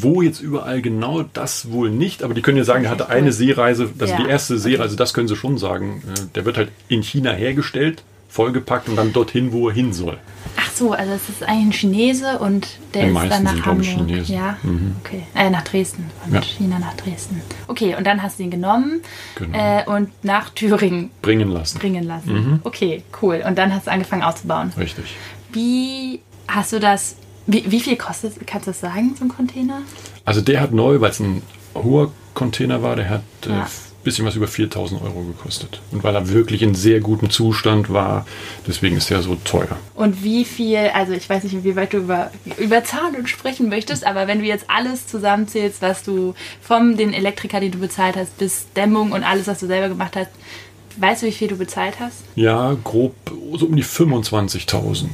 wo 0.00 0.22
jetzt 0.22 0.40
überall 0.40 0.80
genau 0.80 1.22
das 1.34 1.70
wohl 1.70 1.90
nicht, 1.90 2.22
aber 2.22 2.32
die 2.32 2.40
können 2.40 2.56
ja 2.56 2.64
sagen, 2.64 2.84
der 2.84 2.90
hatte 2.92 3.10
eine 3.10 3.32
Seereise, 3.32 3.90
also 3.98 4.14
Ja. 4.14 4.22
die 4.22 4.28
erste 4.30 4.58
Seereise, 4.58 4.96
das 4.96 5.12
können 5.12 5.28
sie 5.28 5.36
schon 5.36 5.58
sagen. 5.58 6.02
Äh, 6.08 6.20
Der 6.34 6.46
wird 6.46 6.56
halt 6.56 6.70
in 6.88 7.02
China 7.02 7.32
hergestellt, 7.32 8.02
vollgepackt 8.36 8.88
und 8.90 8.96
dann 8.96 9.12
dorthin, 9.12 9.52
wo 9.52 9.68
er 9.68 9.74
hin 9.74 9.92
soll. 9.92 10.18
Ach 10.58 10.70
so, 10.72 10.92
also 10.92 11.12
es 11.12 11.28
ist 11.28 11.42
eigentlich 11.42 11.66
ein 11.66 11.72
Chinese 11.72 12.38
und 12.38 12.68
der 12.94 13.02
Die 13.02 13.08
ist 13.08 13.14
meisten 13.14 13.30
dann 13.30 13.42
nach 13.44 13.52
sind, 13.52 13.66
Hamburg. 13.66 13.86
Chinesen. 13.86 14.34
Ja, 14.34 14.56
Mhm. 14.62 14.96
okay. 15.02 15.22
Äh, 15.34 15.50
nach 15.50 15.64
Dresden. 15.64 16.04
Von 16.22 16.34
Ja. 16.34 16.40
China 16.42 16.78
nach 16.78 16.94
Dresden. 16.94 17.40
Okay, 17.66 17.94
und 17.96 18.06
dann 18.06 18.22
hast 18.22 18.38
du 18.38 18.42
ihn 18.44 18.50
genommen 18.50 19.00
Genau. 19.36 19.56
äh, 19.58 19.84
und 19.86 20.10
nach 20.22 20.50
Thüringen 20.50 21.10
Bringen 21.22 21.50
lassen. 21.50 21.78
bringen 21.78 22.04
lassen. 22.04 22.32
Mhm. 22.34 22.60
Okay, 22.64 23.02
cool. 23.22 23.42
Und 23.46 23.56
dann 23.58 23.74
hast 23.74 23.86
du 23.86 23.90
angefangen 23.90 24.22
auszubauen. 24.22 24.72
Richtig. 24.78 25.16
Wie 25.52 26.20
hast 26.48 26.72
du 26.72 26.78
das, 26.80 27.16
wie, 27.46 27.64
wie 27.70 27.80
viel 27.80 27.96
kostet, 27.96 28.46
kannst 28.46 28.66
du 28.66 28.70
das 28.70 28.80
sagen, 28.80 29.14
so 29.18 29.24
ein 29.24 29.28
Container? 29.28 29.80
Also 30.26 30.40
der 30.42 30.60
hat 30.60 30.72
neu, 30.72 31.00
weil 31.00 31.10
es 31.10 31.20
ein 31.20 31.42
hoher 31.74 32.12
Container 32.34 32.82
war, 32.82 32.96
der 32.96 33.08
hat 33.08 33.22
ein 33.46 33.50
Ja. 33.52 33.66
Bisschen 34.06 34.24
was 34.24 34.36
über 34.36 34.46
4000 34.46 35.02
Euro 35.02 35.22
gekostet. 35.22 35.80
Und 35.90 36.04
weil 36.04 36.14
er 36.14 36.28
wirklich 36.30 36.62
in 36.62 36.74
sehr 36.74 37.00
gutem 37.00 37.28
Zustand 37.28 37.92
war, 37.92 38.24
deswegen 38.66 38.96
ist 38.96 39.10
er 39.10 39.20
so 39.20 39.34
teuer. 39.34 39.76
Und 39.94 40.22
wie 40.22 40.44
viel, 40.44 40.90
also 40.94 41.12
ich 41.12 41.28
weiß 41.28 41.42
nicht, 41.42 41.64
wie 41.64 41.76
weit 41.76 41.92
du 41.92 41.98
über, 41.98 42.30
über 42.56 42.84
Zahlen 42.84 43.26
sprechen 43.26 43.68
möchtest, 43.68 44.06
aber 44.06 44.28
wenn 44.28 44.38
du 44.38 44.46
jetzt 44.46 44.66
alles 44.68 45.08
zusammenzählst, 45.08 45.82
was 45.82 46.04
du 46.04 46.34
vom 46.62 46.96
den 46.96 47.12
Elektriker, 47.12 47.58
den 47.58 47.72
du 47.72 47.78
bezahlt 47.78 48.16
hast, 48.16 48.38
bis 48.38 48.66
Dämmung 48.76 49.10
und 49.10 49.24
alles, 49.24 49.48
was 49.48 49.58
du 49.58 49.66
selber 49.66 49.88
gemacht 49.88 50.14
hast, 50.14 50.30
weißt 50.98 51.22
du, 51.22 51.26
wie 51.26 51.32
viel 51.32 51.48
du 51.48 51.56
bezahlt 51.56 51.98
hast? 51.98 52.22
Ja, 52.36 52.76
grob 52.84 53.14
so 53.54 53.66
um 53.66 53.74
die 53.74 53.84
25.000. 53.84 55.06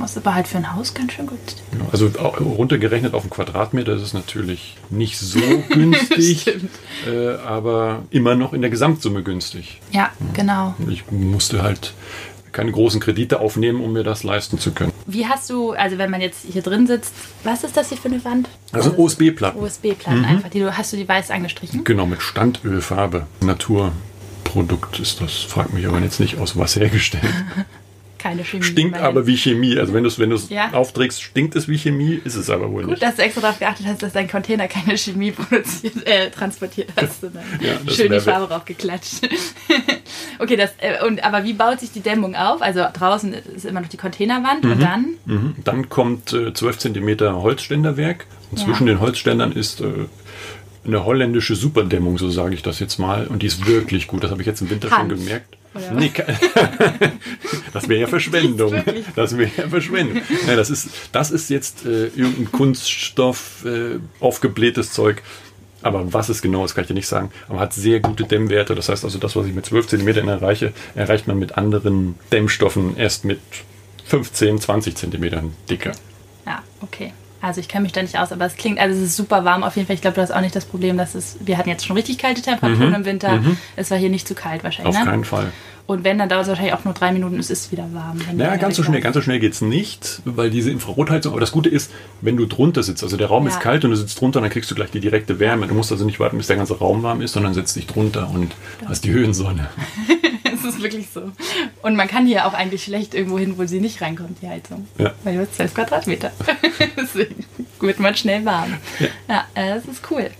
Das 0.00 0.12
ist 0.12 0.16
aber 0.18 0.34
halt 0.34 0.46
für 0.48 0.58
ein 0.58 0.74
Haus 0.74 0.94
ganz 0.94 1.12
schön 1.12 1.26
günstig. 1.26 1.56
Ja, 1.72 1.86
also 1.90 2.06
runtergerechnet 2.40 3.14
auf 3.14 3.22
einen 3.22 3.30
Quadratmeter 3.30 3.94
ist 3.94 4.02
es 4.02 4.12
natürlich 4.12 4.76
nicht 4.90 5.18
so 5.18 5.40
günstig, 5.70 6.46
äh, 7.06 7.34
aber 7.46 8.02
immer 8.10 8.34
noch 8.34 8.52
in 8.52 8.60
der 8.60 8.70
Gesamtsumme 8.70 9.22
günstig. 9.22 9.80
Ja, 9.92 10.10
genau. 10.34 10.74
Ich 10.88 11.10
musste 11.10 11.62
halt 11.62 11.94
keine 12.52 12.72
großen 12.72 13.00
Kredite 13.00 13.40
aufnehmen, 13.40 13.80
um 13.80 13.92
mir 13.92 14.02
das 14.02 14.22
leisten 14.24 14.58
zu 14.58 14.72
können. 14.72 14.92
Wie 15.06 15.26
hast 15.26 15.50
du, 15.50 15.72
also 15.72 15.98
wenn 15.98 16.10
man 16.10 16.20
jetzt 16.20 16.44
hier 16.50 16.62
drin 16.62 16.86
sitzt, 16.86 17.14
was 17.44 17.64
ist 17.64 17.76
das 17.76 17.88
hier 17.88 17.98
für 17.98 18.08
eine 18.08 18.24
Wand? 18.24 18.48
Also 18.72 18.92
USB-Platten. 18.96 19.60
USB-Platten 19.60 20.24
einfach. 20.24 20.50
Die 20.50 20.64
hast 20.64 20.92
du 20.92 20.96
die 20.96 21.08
weiß 21.08 21.30
angestrichen? 21.30 21.84
Genau, 21.84 22.06
mit 22.06 22.22
Standölfarbe. 22.22 23.26
Naturprodukt 23.40 24.98
ist 24.98 25.20
das. 25.20 25.34
Frag 25.38 25.72
mich 25.72 25.86
aber 25.86 26.00
jetzt 26.00 26.20
nicht 26.20 26.38
aus 26.38 26.56
was 26.56 26.76
hergestellt. 26.76 27.24
Keine 28.22 28.44
Chemie. 28.44 28.62
Stinkt 28.64 28.96
immerhin. 28.96 29.06
aber 29.06 29.26
wie 29.26 29.36
Chemie. 29.36 29.78
Also 29.78 29.94
wenn 29.94 30.02
du 30.02 30.08
es 30.08 30.18
wenn 30.18 30.30
du's 30.30 30.50
Ja. 30.50 30.72
aufträgst, 30.72 31.22
stinkt 31.22 31.56
es 31.56 31.68
wie 31.68 31.78
Chemie, 31.78 32.20
ist 32.24 32.34
es 32.36 32.50
aber 32.50 32.70
wohl 32.70 32.82
Gut, 32.82 32.90
nicht. 32.92 33.02
dass 33.02 33.16
du 33.16 33.22
extra 33.22 33.40
darauf 33.40 33.58
geachtet 33.58 33.86
hast, 33.86 34.02
dass 34.02 34.12
dein 34.12 34.28
Container 34.28 34.68
keine 34.68 34.98
Chemie 34.98 35.30
produziert, 35.32 36.06
äh, 36.06 36.30
transportiert 36.30 36.90
hast, 36.96 37.22
Ja, 37.60 37.92
schön 37.92 38.12
die 38.12 38.20
Farbe 38.20 38.46
draufgeklatscht. 38.46 39.28
okay, 40.38 40.56
das, 40.56 40.70
äh, 40.78 41.04
und, 41.06 41.22
aber 41.24 41.44
wie 41.44 41.52
baut 41.54 41.80
sich 41.80 41.92
die 41.92 42.00
Dämmung 42.00 42.34
auf? 42.36 42.62
Also 42.62 42.84
draußen 42.92 43.32
ist 43.34 43.64
immer 43.64 43.80
noch 43.80 43.88
die 43.88 43.96
Containerwand 43.96 44.64
und 44.64 44.80
dann? 44.82 45.06
Mhm. 45.24 45.54
Dann 45.64 45.88
kommt 45.88 46.32
äh, 46.32 46.52
12 46.52 46.78
cm 46.78 47.20
Holzständerwerk. 47.42 48.26
Und 48.50 48.58
Ja. 48.58 48.64
zwischen 48.66 48.86
den 48.86 49.00
Holzständern 49.00 49.52
ist 49.52 49.80
äh, 49.80 49.84
eine 50.84 51.04
holländische 51.04 51.54
Superdämmung, 51.54 52.18
so 52.18 52.30
sage 52.30 52.54
ich 52.54 52.62
das 52.62 52.78
jetzt 52.78 52.98
mal. 52.98 53.26
Und 53.26 53.42
die 53.42 53.46
ist 53.46 53.66
wirklich 53.66 54.06
gut. 54.06 54.24
Das 54.24 54.30
habe 54.30 54.40
ich 54.40 54.46
jetzt 54.46 54.60
im 54.60 54.70
Winter 54.70 54.90
Hanf. 54.90 55.10
schon 55.10 55.18
gemerkt. 55.18 55.56
Nee, 55.94 56.10
das 57.72 57.88
wäre 57.88 58.00
ja 58.00 58.06
Verschwendung. 58.08 58.82
Das 59.14 59.38
wäre 59.38 59.50
ja 59.56 59.68
Verschwendung. 59.68 60.20
Nein, 60.46 60.56
das 60.56 60.68
ist, 60.68 60.88
das 61.12 61.30
ist 61.30 61.48
jetzt 61.48 61.86
äh, 61.86 62.06
irgendein 62.06 62.50
Kunststoff, 62.50 63.64
äh, 63.64 63.98
aufgeblähtes 64.18 64.92
Zeug. 64.92 65.22
Aber 65.82 66.12
was 66.12 66.28
es 66.28 66.42
genau 66.42 66.64
ist, 66.64 66.74
kann 66.74 66.82
ich 66.82 66.88
dir 66.88 66.94
nicht 66.94 67.06
sagen. 67.06 67.30
Aber 67.48 67.60
hat 67.60 67.72
sehr 67.72 68.00
gute 68.00 68.24
Dämmwerte. 68.24 68.74
Das 68.74 68.88
heißt 68.88 69.04
also, 69.04 69.18
das, 69.18 69.36
was 69.36 69.46
ich 69.46 69.54
mit 69.54 69.64
12 69.64 69.86
cm 69.86 70.28
erreiche, 70.28 70.72
erreicht 70.94 71.26
man 71.26 71.38
mit 71.38 71.56
anderen 71.56 72.16
Dämmstoffen 72.32 72.96
erst 72.96 73.24
mit 73.24 73.40
15, 74.06 74.60
20 74.60 74.96
cm 74.96 75.52
dicker. 75.70 75.92
Ja, 76.46 76.62
okay. 76.80 77.12
Also 77.42 77.60
ich 77.60 77.68
kenne 77.68 77.82
mich 77.84 77.92
da 77.92 78.02
nicht 78.02 78.18
aus, 78.18 78.32
aber 78.32 78.44
es 78.44 78.56
klingt, 78.56 78.78
also 78.78 78.96
es 78.96 79.08
ist 79.08 79.16
super 79.16 79.44
warm 79.44 79.62
auf 79.62 79.76
jeden 79.76 79.86
Fall. 79.86 79.94
Ich 79.94 80.02
glaube, 80.02 80.16
du 80.16 80.20
hast 80.20 80.30
auch 80.30 80.40
nicht 80.40 80.54
das 80.54 80.66
Problem, 80.66 80.98
dass 80.98 81.14
es, 81.14 81.38
wir 81.40 81.56
hatten 81.56 81.68
jetzt 81.68 81.86
schon 81.86 81.96
richtig 81.96 82.18
kalte 82.18 82.42
Temperaturen 82.42 82.94
im 82.94 83.04
Winter. 83.04 83.40
Es 83.76 83.90
war 83.90 83.98
hier 83.98 84.10
nicht 84.10 84.28
zu 84.28 84.34
kalt 84.34 84.62
wahrscheinlich. 84.62 84.94
Mhm. 84.94 85.00
Auf 85.00 85.04
ne? 85.06 85.10
keinen 85.10 85.24
Fall. 85.24 85.52
Und 85.90 86.04
wenn, 86.04 86.18
dann 86.18 86.28
dauert 86.28 86.42
es 86.42 86.48
wahrscheinlich 86.48 86.74
auch 86.74 86.84
nur 86.84 86.94
drei 86.94 87.10
Minuten, 87.10 87.36
es 87.40 87.50
ist 87.50 87.72
wieder 87.72 87.84
warm. 87.92 88.20
der 88.38 88.58
ganz 88.58 88.76
so 88.76 88.84
schnell, 88.84 89.00
ganz 89.00 89.14
so 89.14 89.22
schnell 89.22 89.40
geht's 89.40 89.60
nicht, 89.60 90.22
weil 90.24 90.48
diese 90.48 90.70
Infrarotheizung, 90.70 91.32
aber 91.32 91.40
das 91.40 91.50
Gute 91.50 91.68
ist, 91.68 91.90
wenn 92.20 92.36
du 92.36 92.46
drunter 92.46 92.84
sitzt, 92.84 93.02
also 93.02 93.16
der 93.16 93.26
Raum 93.26 93.44
Ja. 93.44 93.50
ist 93.50 93.58
kalt 93.58 93.84
und 93.84 93.90
du 93.90 93.96
sitzt 93.96 94.20
drunter, 94.20 94.40
dann 94.40 94.50
kriegst 94.50 94.70
du 94.70 94.76
gleich 94.76 94.92
die 94.92 95.00
direkte 95.00 95.40
Wärme. 95.40 95.66
Du 95.66 95.74
musst 95.74 95.90
also 95.90 96.04
nicht 96.04 96.20
warten, 96.20 96.36
bis 96.36 96.46
der 96.46 96.54
ganze 96.54 96.78
Raum 96.78 97.02
warm 97.02 97.22
ist, 97.22 97.32
sondern 97.32 97.54
setzt 97.54 97.74
dich 97.74 97.88
drunter 97.88 98.30
und 98.32 98.52
hast 98.86 99.02
die 99.04 99.10
Höhensonne. 99.10 99.68
Es 100.60 100.74
ist 100.74 100.82
wirklich 100.82 101.08
so. 101.12 101.32
Und 101.82 101.96
man 101.96 102.08
kann 102.08 102.26
hier 102.26 102.46
auch 102.46 102.54
eigentlich 102.54 102.84
schlecht 102.84 103.14
irgendwo 103.14 103.38
hin, 103.38 103.56
wo 103.56 103.64
sie 103.64 103.80
nicht 103.80 104.00
reinkommt, 104.00 104.38
die 104.42 104.48
Heizung. 104.48 104.86
Ja. 104.98 105.12
Weil 105.24 105.34
du 105.34 105.40
hast 105.40 105.54
12 105.56 105.74
Quadratmeter. 105.74 106.32
Deswegen 106.96 107.44
wird 107.80 107.98
man 107.98 108.14
schnell 108.14 108.44
warm. 108.44 108.74
Ja, 109.28 109.46
äh, 109.54 109.74
das 109.74 109.86
ist 109.86 110.10
cool. 110.10 110.30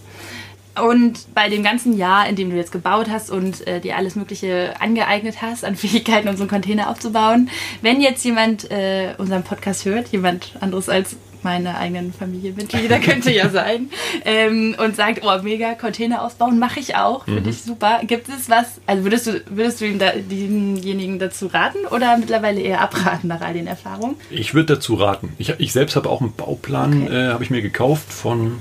Und 0.81 1.35
bei 1.35 1.49
dem 1.49 1.63
ganzen 1.63 1.97
Jahr, 1.97 2.29
in 2.29 2.37
dem 2.37 2.51
du 2.51 2.57
jetzt 2.57 2.73
gebaut 2.73 3.09
hast 3.11 3.31
und 3.31 3.67
äh, 3.67 3.81
dir 3.81 3.97
alles 3.97 4.15
Mögliche 4.15 4.75
angeeignet 4.81 5.43
hast, 5.43 5.65
an 5.65 5.77
Fähigkeiten, 5.77 6.29
unseren 6.29 6.49
Container 6.49 6.91
aufzubauen, 6.91 7.51
wenn 7.83 8.01
jetzt 8.01 8.25
jemand 8.25 8.71
äh, 8.71 9.15
unseren 9.19 9.43
Podcast 9.43 9.85
hört, 9.85 10.09
jemand 10.09 10.53
anderes 10.61 10.89
als 10.89 11.17
meine 11.43 11.77
eigenen 11.79 12.13
Familienmitglieder, 12.13 12.99
könnte 13.01 13.33
ja 13.33 13.49
sein, 13.49 13.91
ähm, 14.25 14.75
und 14.79 14.97
sagt, 14.97 15.23
oh, 15.25 15.43
mega, 15.43 15.75
Container 15.75 16.23
ausbauen, 16.23 16.59
mache 16.59 16.81
ich 16.81 16.97
auch, 16.97 17.25
finde 17.25 17.51
ich 17.51 17.63
super. 17.63 18.01
Gibt 18.07 18.29
es 18.29 18.49
was, 18.51 18.81
also 18.87 19.05
würdest 19.05 19.27
du, 19.27 19.43
würdest 19.49 19.81
du 19.81 19.87
ihm 19.87 19.99
da, 19.99 20.13
demjenigen 20.13 21.19
dazu 21.19 21.47
raten 21.47 21.87
oder 21.91 22.17
mittlerweile 22.17 22.61
eher 22.61 22.81
abraten 22.81 23.29
nach 23.29 23.41
all 23.41 23.55
den 23.55 23.67
Erfahrungen? 23.67 24.17
Ich 24.31 24.55
würde 24.55 24.75
dazu 24.75 24.95
raten. 24.95 25.33
Ich, 25.39 25.55
ich 25.59 25.73
selbst 25.73 25.97
habe 25.97 26.09
auch 26.09 26.21
einen 26.21 26.33
Bauplan, 26.35 27.05
Okay. 27.05 27.15
äh, 27.29 27.33
habe 27.33 27.45
ich 27.45 27.51
mir 27.51 27.63
gekauft 27.63 28.13
von, 28.13 28.59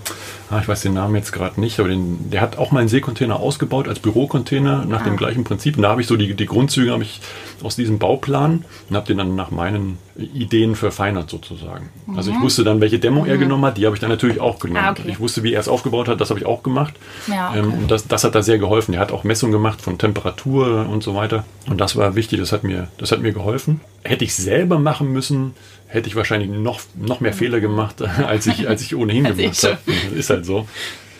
ich 0.58 0.68
weiß 0.68 0.82
den 0.82 0.96
Namen 0.96 1.16
jetzt 1.16 1.32
gerade 1.32 1.60
nicht, 1.60 1.80
aber 1.80 1.90
den, 1.90 2.32
der 2.32 2.42
hat 2.42 2.58
auch 2.58 2.72
mal 2.72 2.80
einen 2.80 2.90
Seekontainer 2.90 3.40
ausgebaut 3.40 3.88
als 3.88 4.00
Bürocontainer 4.00 4.84
nach 4.86 5.04
dem 5.04 5.16
gleichen 5.16 5.44
Prinzip. 5.44 5.78
Und 5.78 5.84
da 5.84 5.90
habe 5.90 6.02
ich 6.02 6.08
so 6.08 6.18
die, 6.18 6.34
die 6.34 6.46
Grundzüge 6.48 6.92
habe 6.92 7.04
ich 7.04 7.22
aus 7.62 7.76
diesem 7.76 8.00
Bauplan 8.00 8.66
und 8.90 8.96
habe 8.96 9.06
den 9.06 9.20
dann 9.20 9.36
nach 9.36 9.52
meinen 9.52 10.00
Ideen 10.16 10.76
verfeinert 10.76 11.30
sozusagen. 11.30 11.90
Also 12.16 12.32
ich 12.32 12.42
wusste 12.42 12.64
dann, 12.64 12.82
welche 12.82 13.00
Dämmung 13.00 13.26
er 13.26 13.38
genommen 13.38 13.66
hat, 13.66 13.78
die 13.78 13.86
habe 13.86 13.96
ich 13.96 14.00
dann 14.00 14.10
natürlich 14.10 14.42
auch 14.42 14.60
genommen. 14.60 14.84
Ah, 14.84 14.92
okay. 14.92 15.04
Ich 15.06 15.20
wusste, 15.20 15.44
wie 15.44 15.54
er 15.54 15.60
es 15.60 15.68
aufgebaut 15.68 16.08
hat, 16.08 16.20
das 16.20 16.30
habe 16.30 16.40
ich 16.40 16.46
auch 16.46 16.64
gemacht. 16.64 16.96
Ja, 17.28 17.50
okay. 17.50 17.60
ähm, 17.60 17.74
und 17.74 17.92
das, 17.92 18.08
das 18.08 18.24
hat 18.24 18.34
da 18.36 18.42
sehr 18.42 18.58
geholfen. 18.58 18.94
Er 18.94 19.02
hat 19.02 19.12
auch 19.12 19.24
Messungen 19.24 19.54
gemacht 19.54 19.82
von 19.82 19.98
Temperatur 19.98 20.88
und 20.90 21.04
so 21.04 21.16
weiter. 21.16 21.46
Und 21.70 21.80
das 21.80 21.96
war 21.96 22.16
wichtig, 22.16 22.40
das 22.40 22.52
hat 22.52 22.64
mir, 22.64 22.88
das 22.98 23.12
hat 23.12 23.22
mir 23.22 23.34
geholfen. 23.34 23.82
Hätte 24.04 24.26
ich 24.26 24.36
selber 24.36 24.80
machen 24.80 25.12
müssen, 25.12 25.54
hätte 25.90 26.08
ich 26.08 26.16
wahrscheinlich 26.16 26.50
noch, 26.50 26.80
noch 26.96 27.20
mehr 27.20 27.34
Fehler 27.34 27.60
gemacht, 27.60 28.02
als 28.26 28.48
ich, 28.48 28.68
als 28.70 28.82
ich 28.82 28.96
ohnehin 28.96 29.26
Als 29.26 29.38
gemacht 29.38 29.64
habe. 29.64 29.78
Das 29.86 30.14
ist 30.14 30.30
halt 30.30 30.46
so. 30.46 30.68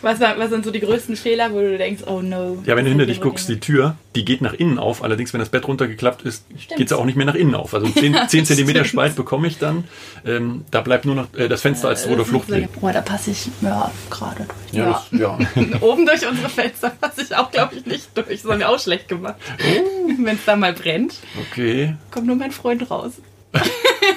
Was, 0.02 0.18
war- 0.18 0.38
was 0.38 0.48
sind 0.48 0.64
so 0.64 0.70
die 0.70 0.80
größten 0.80 1.14
Fehler, 1.14 1.52
wo 1.52 1.60
du 1.60 1.76
denkst, 1.76 2.04
oh 2.06 2.22
no. 2.22 2.62
Ja, 2.64 2.74
wenn 2.74 2.86
du 2.86 2.88
hinter 2.90 3.04
dich 3.04 3.20
guckst, 3.20 3.50
die? 3.50 3.60
Tür, 3.60 3.96
die 4.16 4.24
geht 4.24 4.40
nach 4.40 4.54
innen 4.54 4.78
auf. 4.78 5.04
Allerdings, 5.04 5.34
wenn 5.34 5.40
das 5.40 5.50
Bett 5.50 5.68
runtergeklappt 5.68 6.22
ist, 6.22 6.46
geht 6.74 6.88
sie 6.88 6.96
auch 6.96 7.04
nicht 7.04 7.16
mehr 7.16 7.26
nach 7.26 7.34
innen 7.34 7.54
auf. 7.54 7.74
Also 7.74 7.86
10, 7.86 8.16
10 8.28 8.46
cm. 8.46 8.84
Spalt 8.86 9.14
bekomme 9.14 9.46
ich 9.46 9.58
dann. 9.58 9.84
Ähm, 10.24 10.64
da 10.70 10.80
bleibt 10.80 11.04
nur 11.04 11.14
noch 11.16 11.26
äh, 11.34 11.48
das 11.48 11.60
Fenster 11.60 11.88
als 11.88 12.04
Fluchtweg. 12.06 12.70
so- 12.74 12.80
Boah, 12.80 12.94
da 12.94 13.02
passe 13.02 13.32
ich 13.32 13.48
ja, 13.60 13.90
gerade 14.08 14.46
durch. 14.72 14.72
Ja, 14.72 15.02
das, 15.12 15.20
ja. 15.20 15.38
Oben 15.82 16.06
durch 16.06 16.26
unsere 16.26 16.48
Fenster 16.48 16.88
passe 16.98 17.20
ich 17.20 17.36
auch, 17.36 17.50
glaube 17.50 17.74
ich, 17.74 17.84
nicht 17.84 18.08
durch. 18.16 18.40
Das 18.40 18.44
haben 18.50 18.58
wir 18.58 18.70
auch 18.70 18.80
schlecht 18.80 19.06
gemacht. 19.06 19.34
Oh. 19.58 20.08
Wenn 20.24 20.36
es 20.36 20.44
da 20.46 20.56
mal 20.56 20.72
brennt, 20.72 21.16
Okay, 21.50 21.94
kommt 22.10 22.26
nur 22.26 22.36
mein 22.36 22.52
Freund 22.52 22.90
raus. 22.90 23.12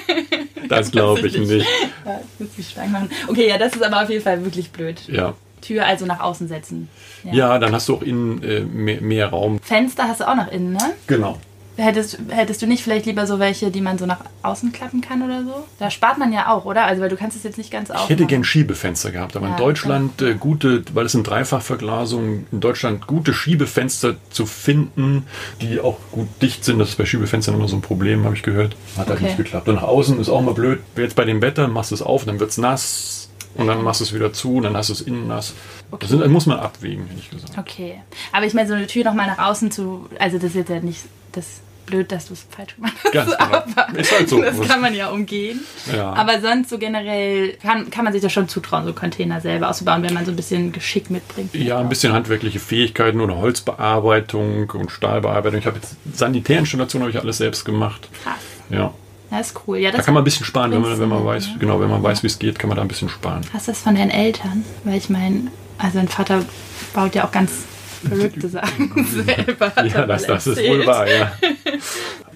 das 0.68 0.90
glaube 0.90 1.26
ich 1.26 1.34
ich 1.34 1.48
nicht. 1.48 1.66
Ja, 2.04 2.20
das 2.38 2.56
mich 2.56 2.68
stark 2.70 2.90
machen. 2.90 3.10
Okay, 3.28 3.48
ja, 3.48 3.58
das 3.58 3.74
ist 3.74 3.82
aber 3.82 4.02
auf 4.02 4.10
jeden 4.10 4.22
Fall 4.22 4.42
wirklich 4.44 4.70
blöd. 4.70 5.00
Ja. 5.08 5.34
Tür 5.60 5.86
also 5.86 6.04
nach 6.04 6.20
außen 6.20 6.46
setzen. 6.48 6.88
ja, 7.24 7.58
dann 7.58 7.72
hast 7.72 7.88
du 7.88 7.96
auch 7.96 8.02
innen 8.02 8.42
äh, 8.42 8.60
mehr, 8.60 9.00
mehr 9.00 9.28
Raum. 9.28 9.60
Fenster 9.60 10.04
hast 10.04 10.20
du 10.20 10.28
auch 10.28 10.34
nach 10.34 10.52
innen, 10.52 10.72
ne? 10.74 10.94
Genau. 11.06 11.38
Hättest, 11.76 12.18
hättest 12.28 12.62
du 12.62 12.66
nicht 12.68 12.84
vielleicht 12.84 13.04
lieber 13.06 13.26
so 13.26 13.40
welche, 13.40 13.70
die 13.72 13.80
man 13.80 13.98
so 13.98 14.06
nach 14.06 14.20
außen 14.42 14.70
klappen 14.72 15.00
kann 15.00 15.22
oder 15.22 15.42
so? 15.42 15.64
Da 15.80 15.90
spart 15.90 16.18
man 16.18 16.32
ja 16.32 16.52
auch, 16.52 16.64
oder? 16.66 16.84
Also, 16.84 17.02
weil 17.02 17.08
du 17.08 17.16
kannst 17.16 17.36
es 17.36 17.42
jetzt 17.42 17.58
nicht 17.58 17.70
ganz 17.72 17.88
Ich 17.88 17.94
aufmachen. 17.96 18.10
hätte 18.16 18.26
gern 18.26 18.44
Schiebefenster 18.44 19.10
gehabt, 19.10 19.36
aber 19.36 19.46
Ja, 19.48 19.52
in 19.54 19.58
Deutschland 19.58 20.22
äh, 20.22 20.34
gute, 20.34 20.84
weil 20.94 21.06
es 21.06 21.12
sind 21.12 21.26
Dreifachverglasungen, 21.26 22.46
in 22.52 22.60
Deutschland 22.60 23.06
gute 23.06 23.34
Schiebefenster 23.34 24.14
zu 24.30 24.46
finden, 24.46 25.26
die 25.60 25.80
auch 25.80 25.98
gut 26.12 26.28
dicht 26.42 26.64
sind. 26.64 26.78
Das 26.78 26.90
ist 26.90 26.96
bei 26.96 27.06
Schiebefenstern 27.06 27.54
immer 27.56 27.66
so 27.68 27.76
ein 27.76 27.82
Problem, 27.82 28.24
habe 28.24 28.36
ich 28.36 28.42
gehört. 28.42 28.76
Hat 28.96 29.08
halt 29.08 29.18
Okay. 29.18 29.24
nicht 29.24 29.36
geklappt. 29.36 29.68
Und 29.68 29.76
nach 29.76 29.82
außen 29.82 30.20
ist 30.20 30.28
auch 30.28 30.42
mal 30.42 30.54
blöd. 30.54 30.80
Jetzt 30.96 31.16
bei 31.16 31.24
dem 31.24 31.42
Wetter 31.42 31.66
machst 31.68 31.90
du 31.90 31.94
es 31.96 32.02
auf, 32.02 32.24
dann 32.24 32.38
wird 32.40 32.50
es 32.50 32.58
nass 32.58 33.30
und 33.56 33.66
dann 33.66 33.82
machst 33.82 34.00
du 34.00 34.04
es 34.04 34.12
wieder 34.14 34.32
zu 34.32 34.56
und 34.56 34.62
dann 34.64 34.76
hast 34.76 34.88
du 34.90 34.92
es 34.92 35.00
innen 35.00 35.26
nass. 35.26 35.54
Das, 35.98 36.10
sind, 36.10 36.20
das 36.20 36.28
muss 36.28 36.46
man 36.46 36.58
abwägen, 36.58 37.06
hätte 37.06 37.20
ich 37.20 37.30
gesagt. 37.30 37.56
Okay. 37.58 38.00
Aber 38.32 38.46
ich 38.46 38.54
meine, 38.54 38.68
so 38.68 38.74
eine 38.74 38.86
Tür 38.86 39.04
nochmal 39.04 39.26
nach 39.26 39.38
außen 39.38 39.70
zu. 39.70 40.08
Also, 40.18 40.38
das 40.38 40.50
ist 40.50 40.54
jetzt 40.56 40.68
ja 40.70 40.80
nicht 40.80 41.00
das 41.36 41.60
blöd, 41.86 42.10
dass 42.12 42.26
du 42.26 42.32
es 42.32 42.46
falsch 42.48 42.76
gemacht 42.76 42.94
hast. 43.04 43.12
Ganz 43.12 43.30
genau. 43.36 43.98
Ist 44.00 44.12
halt 44.12 44.28
so. 44.28 44.40
Das 44.40 44.60
kann 44.62 44.80
man 44.80 44.94
ja 44.94 45.08
umgehen. 45.10 45.60
Ja. 45.94 46.14
Aber 46.14 46.40
sonst 46.40 46.70
so 46.70 46.78
generell 46.78 47.52
kann, 47.62 47.90
kann 47.90 48.04
man 48.04 48.12
sich 48.12 48.22
das 48.22 48.32
schon 48.32 48.48
zutrauen, 48.48 48.86
so 48.86 48.92
Container 48.92 49.40
selber 49.40 49.68
auszubauen, 49.68 50.02
wenn 50.02 50.14
man 50.14 50.24
so 50.24 50.32
ein 50.32 50.36
bisschen 50.36 50.72
Geschick 50.72 51.10
mitbringt. 51.10 51.54
Ja, 51.54 51.78
ein 51.78 51.88
bisschen 51.88 52.12
handwerkliche 52.12 52.58
Fähigkeiten 52.58 53.20
oder 53.20 53.36
Holzbearbeitung 53.36 54.70
und 54.70 54.90
Stahlbearbeitung. 54.90 55.58
Ich 55.58 55.66
habe 55.66 55.76
jetzt 55.76 55.96
Sanitärinstallation 56.14 57.02
habe 57.02 57.10
ich 57.10 57.18
alles 57.18 57.38
selbst 57.38 57.64
gemacht. 57.64 58.08
Krass. 58.22 58.34
Ja. 58.70 58.92
Ja, 59.30 59.40
ist 59.40 59.54
cool. 59.66 59.78
Ja, 59.78 59.90
Da 59.90 59.96
das 59.98 60.06
kann 60.06 60.14
man 60.14 60.22
ein 60.22 60.24
bisschen 60.24 60.46
sparen, 60.46 60.70
wenn 60.70 60.80
man, 60.80 60.98
wenn 60.98 61.08
man 61.08 61.24
weiß, 61.24 61.48
ne? 61.48 61.54
genau, 61.58 61.80
wenn 61.80 61.90
man 61.90 62.02
weiß, 62.02 62.22
wie 62.22 62.28
es 62.28 62.38
geht, 62.38 62.58
kann 62.58 62.68
man 62.68 62.76
da 62.76 62.82
ein 62.82 62.88
bisschen 62.88 63.08
sparen. 63.08 63.42
Hast 63.52 63.66
du 63.68 63.72
das 63.72 63.80
von 63.80 63.94
deinen 63.94 64.10
Eltern? 64.10 64.64
Weil 64.84 64.96
ich 64.96 65.10
meine, 65.10 65.48
also 65.78 65.98
dein 65.98 66.08
Vater 66.08 66.44
baut 66.94 67.14
ja 67.14 67.26
auch 67.26 67.32
ganz 67.32 67.50
verrückte 68.04 68.48
Sachen 68.48 69.06
selber. 69.26 69.72
Ja, 69.84 70.06
das, 70.06 70.26
das 70.26 70.46
ist 70.46 70.58
wohl 70.68 70.86
wahr, 70.86 71.06
ja. 71.10 71.32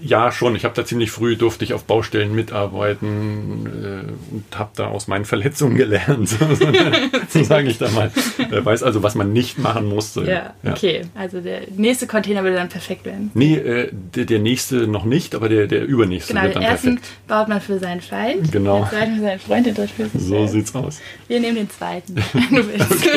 Ja, 0.00 0.30
schon. 0.30 0.54
Ich 0.54 0.64
habe 0.64 0.74
da 0.74 0.84
ziemlich 0.84 1.10
früh 1.10 1.36
durfte 1.36 1.64
ich 1.64 1.74
auf 1.74 1.84
Baustellen 1.84 2.32
mitarbeiten 2.34 3.66
äh, 3.66 4.34
und 4.34 4.44
habe 4.56 4.70
da 4.76 4.86
aus 4.86 5.08
meinen 5.08 5.24
Verletzungen 5.24 5.76
gelernt. 5.76 6.28
so 7.28 7.42
sage 7.42 7.68
ich 7.68 7.78
da 7.78 7.90
mal. 7.90 8.10
Wer 8.48 8.64
weiß 8.64 8.82
also, 8.84 9.02
was 9.02 9.14
man 9.16 9.32
nicht 9.32 9.58
machen 9.58 9.86
musste. 9.88 10.22
Ja, 10.22 10.54
okay. 10.70 11.02
Also 11.16 11.40
der 11.40 11.62
nächste 11.76 12.06
Container 12.06 12.44
würde 12.44 12.56
dann 12.56 12.68
perfekt 12.68 13.04
werden. 13.06 13.30
Nee, 13.34 13.56
äh, 13.56 13.88
der, 13.92 14.24
der 14.24 14.38
nächste 14.38 14.86
noch 14.86 15.04
nicht, 15.04 15.34
aber 15.34 15.48
der, 15.48 15.66
der 15.66 15.84
übernächste 15.84 16.32
Genau, 16.32 16.44
wird 16.44 16.54
den 16.54 16.62
dann 16.62 16.70
ersten 16.70 16.94
perfekt. 16.96 17.12
baut 17.26 17.48
man 17.48 17.60
für 17.60 17.78
seinen 17.80 18.00
Feind. 18.00 18.52
Genau. 18.52 18.80
Den 18.82 18.90
zweiten 18.90 19.16
für 19.16 19.22
seinen 19.22 19.40
Freund, 19.40 19.66
den 19.66 19.74
dritten 19.74 19.92
für 19.96 20.08
sich 20.08 20.20
So 20.22 20.28
selbst. 20.46 20.52
sieht's 20.52 20.74
aus. 20.76 21.00
Wir 21.26 21.40
nehmen 21.40 21.56
den 21.56 21.70
zweiten, 21.70 22.14
wenn 22.32 22.50
du 22.54 22.68
willst. 22.68 23.08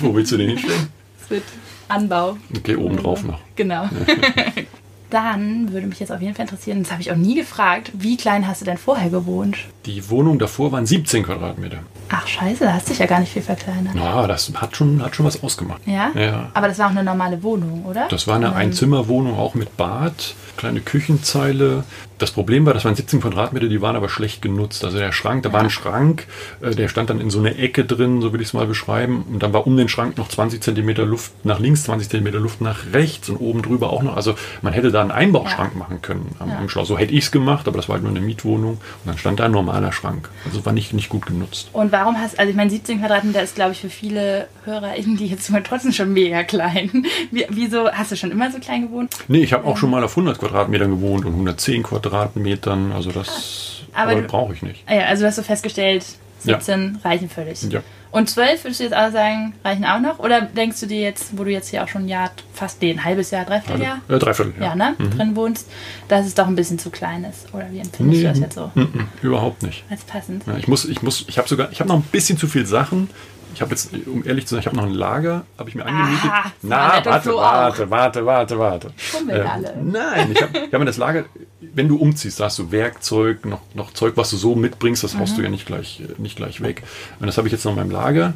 Wo 0.00 0.14
willst 0.14 0.32
du 0.32 0.38
den 0.38 0.48
hinstellen? 0.50 0.88
Es 1.24 1.30
wird 1.30 1.44
Anbau. 1.88 2.36
Okay, 2.56 2.76
oben 2.76 2.98
drauf 2.98 3.24
noch. 3.24 3.40
Genau. 3.56 3.88
Dann 5.10 5.72
würde 5.72 5.86
mich 5.86 6.00
jetzt 6.00 6.10
auf 6.10 6.20
jeden 6.20 6.34
Fall 6.34 6.44
interessieren, 6.44 6.82
das 6.82 6.90
habe 6.90 7.00
ich 7.00 7.12
auch 7.12 7.16
nie 7.16 7.36
gefragt, 7.36 7.92
wie 7.94 8.16
klein 8.16 8.48
hast 8.48 8.62
du 8.62 8.64
denn 8.64 8.78
vorher 8.78 9.10
gewohnt? 9.10 9.56
Die 9.86 10.10
Wohnung 10.10 10.38
davor 10.40 10.72
waren 10.72 10.86
17 10.86 11.22
Quadratmeter. 11.22 11.78
Ach 12.08 12.26
scheiße, 12.26 12.64
da 12.64 12.72
hast 12.72 12.88
du 12.88 12.90
dich 12.90 12.98
ja 12.98 13.06
gar 13.06 13.20
nicht 13.20 13.32
viel 13.32 13.42
verkleinert. 13.42 13.94
Ja, 13.94 14.26
das 14.26 14.52
hat 14.56 14.76
schon, 14.76 15.02
hat 15.02 15.14
schon 15.14 15.24
was 15.24 15.42
ausgemacht. 15.42 15.82
Ja? 15.86 16.10
Ja. 16.14 16.50
Aber 16.52 16.68
das 16.68 16.78
war 16.78 16.86
auch 16.86 16.90
eine 16.90 17.04
normale 17.04 17.42
Wohnung, 17.42 17.84
oder? 17.84 18.08
Das 18.08 18.26
war 18.26 18.36
eine. 18.36 18.54
Einzimmerwohnung, 18.54 19.38
auch 19.38 19.54
mit 19.54 19.76
Bad. 19.76 20.34
Kleine 20.56 20.80
Küchenzeile. 20.80 21.84
Das 22.18 22.30
Problem 22.30 22.64
war, 22.64 22.72
das 22.74 22.84
waren 22.84 22.94
17 22.94 23.20
Quadratmeter, 23.20 23.66
die 23.68 23.82
waren 23.82 23.96
aber 23.96 24.08
schlecht 24.08 24.40
genutzt. 24.40 24.84
Also 24.84 24.98
der 24.98 25.10
Schrank, 25.12 25.42
da 25.42 25.52
war 25.52 25.60
ein 25.60 25.68
Schrank, 25.70 26.26
äh, 26.62 26.70
der 26.74 26.88
stand 26.88 27.10
dann 27.10 27.20
in 27.20 27.28
so 27.28 27.40
einer 27.40 27.58
Ecke 27.58 27.84
drin, 27.84 28.20
so 28.22 28.32
würde 28.32 28.42
ich 28.42 28.48
es 28.48 28.54
mal 28.54 28.66
beschreiben. 28.66 29.24
Und 29.30 29.42
dann 29.42 29.52
war 29.52 29.66
um 29.66 29.76
den 29.76 29.88
Schrank 29.88 30.16
noch 30.16 30.28
20 30.28 30.62
Zentimeter 30.62 31.04
Luft 31.04 31.32
nach 31.44 31.58
links, 31.58 31.82
20 31.84 32.08
Zentimeter 32.08 32.38
Luft 32.38 32.60
nach 32.60 32.92
rechts 32.92 33.28
und 33.28 33.36
oben 33.38 33.62
drüber 33.62 33.90
auch 33.90 34.02
noch. 34.02 34.16
Also 34.16 34.36
man 34.62 34.72
hätte 34.72 34.92
da 34.92 35.00
einen 35.02 35.10
Einbauschrank 35.10 35.72
Ja. 35.74 35.78
machen 35.78 36.02
können 36.02 36.34
am, 36.38 36.50
Ja. 36.50 36.58
im 36.60 36.68
Schloss. 36.68 36.86
So 36.88 36.96
hätte 36.96 37.12
ich 37.12 37.24
es 37.24 37.30
gemacht, 37.32 37.66
aber 37.66 37.76
das 37.78 37.88
war 37.88 37.94
halt 37.94 38.04
nur 38.04 38.12
eine 38.12 38.20
Mietwohnung. 38.24 38.74
Und 38.74 38.80
dann 39.06 39.18
stand 39.18 39.40
da 39.40 39.46
ein 39.46 39.52
normaler 39.52 39.90
Schrank. 39.92 40.30
Also 40.46 40.64
war 40.64 40.72
nicht, 40.72 40.92
nicht 40.94 41.08
gut 41.08 41.26
genutzt. 41.26 41.68
Und 41.72 41.90
warum 41.90 42.16
hast, 42.18 42.38
also 42.38 42.48
ich 42.48 42.56
meine, 42.56 42.70
17 42.70 43.00
Quadratmeter 43.00 43.42
ist, 43.42 43.56
glaube 43.56 43.72
ich, 43.72 43.80
für 43.80 43.90
viele 43.90 44.46
HörerInnen, 44.64 45.16
die 45.16 45.26
jetzt 45.26 45.50
mal 45.50 45.62
trotzdem 45.64 45.92
schon 45.92 46.12
mega 46.12 46.44
klein. 46.44 47.06
Wie, 47.32 47.44
wieso, 47.50 47.90
hast 47.90 48.12
du 48.12 48.16
schon 48.16 48.30
immer 48.30 48.50
so 48.52 48.58
klein 48.60 48.82
gewohnt? 48.82 49.12
Nee, 49.28 49.42
ich 49.42 49.52
habe 49.52 49.64
auch 49.66 49.76
schon 49.76 49.90
mal 49.90 50.02
auf 50.04 50.12
100 50.16 50.38
Quadratmetern 50.48 50.90
gewohnt 50.90 51.24
und 51.24 51.32
110 51.32 51.82
Quadratmetern. 51.82 52.92
Also 52.92 53.10
das 53.10 53.82
Aber 53.92 54.12
aber 54.12 54.20
du- 54.22 54.26
brauche 54.28 54.52
ich 54.54 54.62
nicht. 54.62 54.82
Ah 54.86 54.94
ja, 54.94 55.04
also 55.06 55.22
du 55.22 55.28
hast 55.28 55.36
so 55.36 55.42
festgestellt, 55.42 56.04
Ja. 56.44 56.54
17 56.60 56.98
reichen 57.04 57.28
völlig. 57.28 57.62
Ja. 57.64 57.80
Und 58.10 58.30
12 58.30 58.62
würdest 58.62 58.78
du 58.78 58.84
jetzt 58.84 58.94
auch 58.94 59.10
sagen, 59.10 59.54
reichen 59.64 59.84
auch 59.84 59.98
noch? 59.98 60.20
Oder 60.20 60.42
denkst 60.42 60.78
du 60.78 60.86
dir 60.86 61.00
jetzt, 61.00 61.36
wo 61.36 61.42
du 61.42 61.50
jetzt 61.50 61.68
hier 61.70 61.82
auch 61.82 61.88
schon 61.88 62.02
ein 62.02 62.08
Jahr, 62.08 62.30
fast 62.52 62.80
nee, 62.80 62.92
ein 62.92 63.02
halbes 63.04 63.32
Jahr, 63.32 63.44
dreiviertel 63.44 63.82
Jahr, 63.82 64.00
Äh, 64.08 64.18
dreiviertel, 64.20 64.52
ja, 64.60 64.66
ja. 64.66 64.74
ne, 64.76 64.94
drin 65.16 65.34
wohnst, 65.34 65.68
dass 66.06 66.24
es 66.24 66.34
doch 66.34 66.46
ein 66.46 66.54
bisschen 66.54 66.78
zu 66.78 66.90
klein 66.90 67.24
ist? 67.24 67.52
Oder 67.52 67.66
wie 67.72 67.80
empfindest 67.80 68.22
du 68.22 68.26
das 68.28 68.38
jetzt 68.38 68.54
so? 68.54 68.70
mm, 68.76 68.80
mm, 68.82 69.08
überhaupt 69.22 69.64
nicht. 69.64 69.82
Als 69.90 70.02
passend? 70.04 70.44
Ja, 70.46 70.56
ich 70.56 70.68
muss, 70.68 70.84
ich 70.84 71.02
muss, 71.02 71.24
ich 71.26 71.38
habe 71.38 71.48
sogar, 71.48 71.72
ich 71.72 71.80
habe 71.80 71.88
noch 71.88 71.96
ein 71.96 72.02
bisschen 72.12 72.38
zu 72.38 72.46
viel 72.46 72.66
Sachen. 72.66 73.10
Ich 73.54 73.60
habe 73.62 73.70
jetzt, 73.70 73.90
um 74.06 74.24
ehrlich 74.26 74.46
zu 74.46 74.54
sein, 74.54 74.60
ich 74.60 74.66
habe 74.66 74.76
noch 74.76 74.84
ein 74.84 74.92
Lager, 74.92 75.44
habe 75.58 75.68
ich 75.68 75.74
mir 75.74 75.86
angemietet. 75.86 76.30
Aha, 76.30 76.52
Na, 76.62 77.04
warte, 77.04 77.34
warte, 77.34 77.90
warte, 77.90 78.26
warte, 78.26 78.58
warte. 78.58 78.90
Schummeln 78.96 79.46
alle. 79.46 79.74
Nein, 79.82 80.32
ich 80.32 80.42
habe 80.42 80.58
hab 80.70 80.72
mir 80.80 80.84
das 80.84 80.96
Lager, 80.96 81.24
wenn 81.60 81.88
du 81.88 81.96
umziehst, 81.96 82.40
da 82.40 82.44
hast 82.44 82.58
du 82.58 82.70
Werkzeug, 82.72 83.46
noch, 83.46 83.60
noch 83.74 83.92
Zeug, 83.92 84.14
was 84.16 84.30
du 84.30 84.36
so 84.36 84.54
mitbringst, 84.54 85.02
das 85.04 85.14
Mhm. 85.14 85.20
haust 85.20 85.38
du 85.38 85.42
ja 85.42 85.48
nicht 85.48 85.66
gleich, 85.66 86.00
äh, 86.00 86.20
nicht 86.20 86.36
gleich 86.36 86.60
weg. 86.60 86.82
Und 87.20 87.26
das 87.26 87.38
habe 87.38 87.48
ich 87.48 87.52
jetzt 87.52 87.64
noch 87.64 87.72
in 87.72 87.78
meinem 87.78 87.90
Lager. 87.90 88.34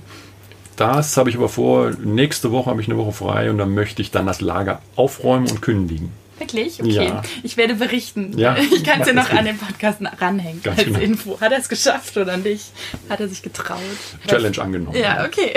Das 0.77 1.17
habe 1.17 1.29
ich 1.29 1.37
aber 1.37 1.49
vor, 1.49 1.91
nächste 2.05 2.53
Woche 2.53 2.71
habe 2.71 2.81
ich 2.81 2.87
eine 2.89 2.97
Woche 2.97 3.13
frei 3.13 3.51
und 3.51 3.59
dann 3.59 3.75
möchte 3.75 4.01
ich 4.01 4.13
dann 4.13 4.27
das 4.27 4.41
Lager 4.41 4.81
aufräumen 4.95 5.49
und 5.51 5.61
kündigen. 5.61 6.13
Wirklich? 6.39 6.81
Okay. 6.81 6.91
Ja. 7.07 7.23
Ich 7.43 7.57
werde 7.57 7.75
berichten. 7.75 8.37
Ja, 8.39 8.57
Ich 8.75 8.85
kann 8.85 9.01
es 9.01 9.09
dir 9.09 9.15
mach 9.15 9.31
noch 9.33 9.39
an 9.39 9.45
den 9.45 9.59
Podcast 9.59 10.01
ranhängen 10.21 10.63
Ganz 10.63 10.79
als 10.79 10.87
genau. 10.87 10.99
Info. 11.01 11.41
Hat 11.41 11.53
er 11.53 11.59
es 11.59 11.69
geschafft 11.69 12.17
oder 12.17 12.37
nicht? 12.37 12.73
Hat 13.09 13.21
er 13.21 13.29
sich 13.29 13.43
getraut? 13.43 13.79
Challenge 14.27 14.59
angenommen. 14.61 14.97
Ja, 14.97 15.25
okay. 15.25 15.53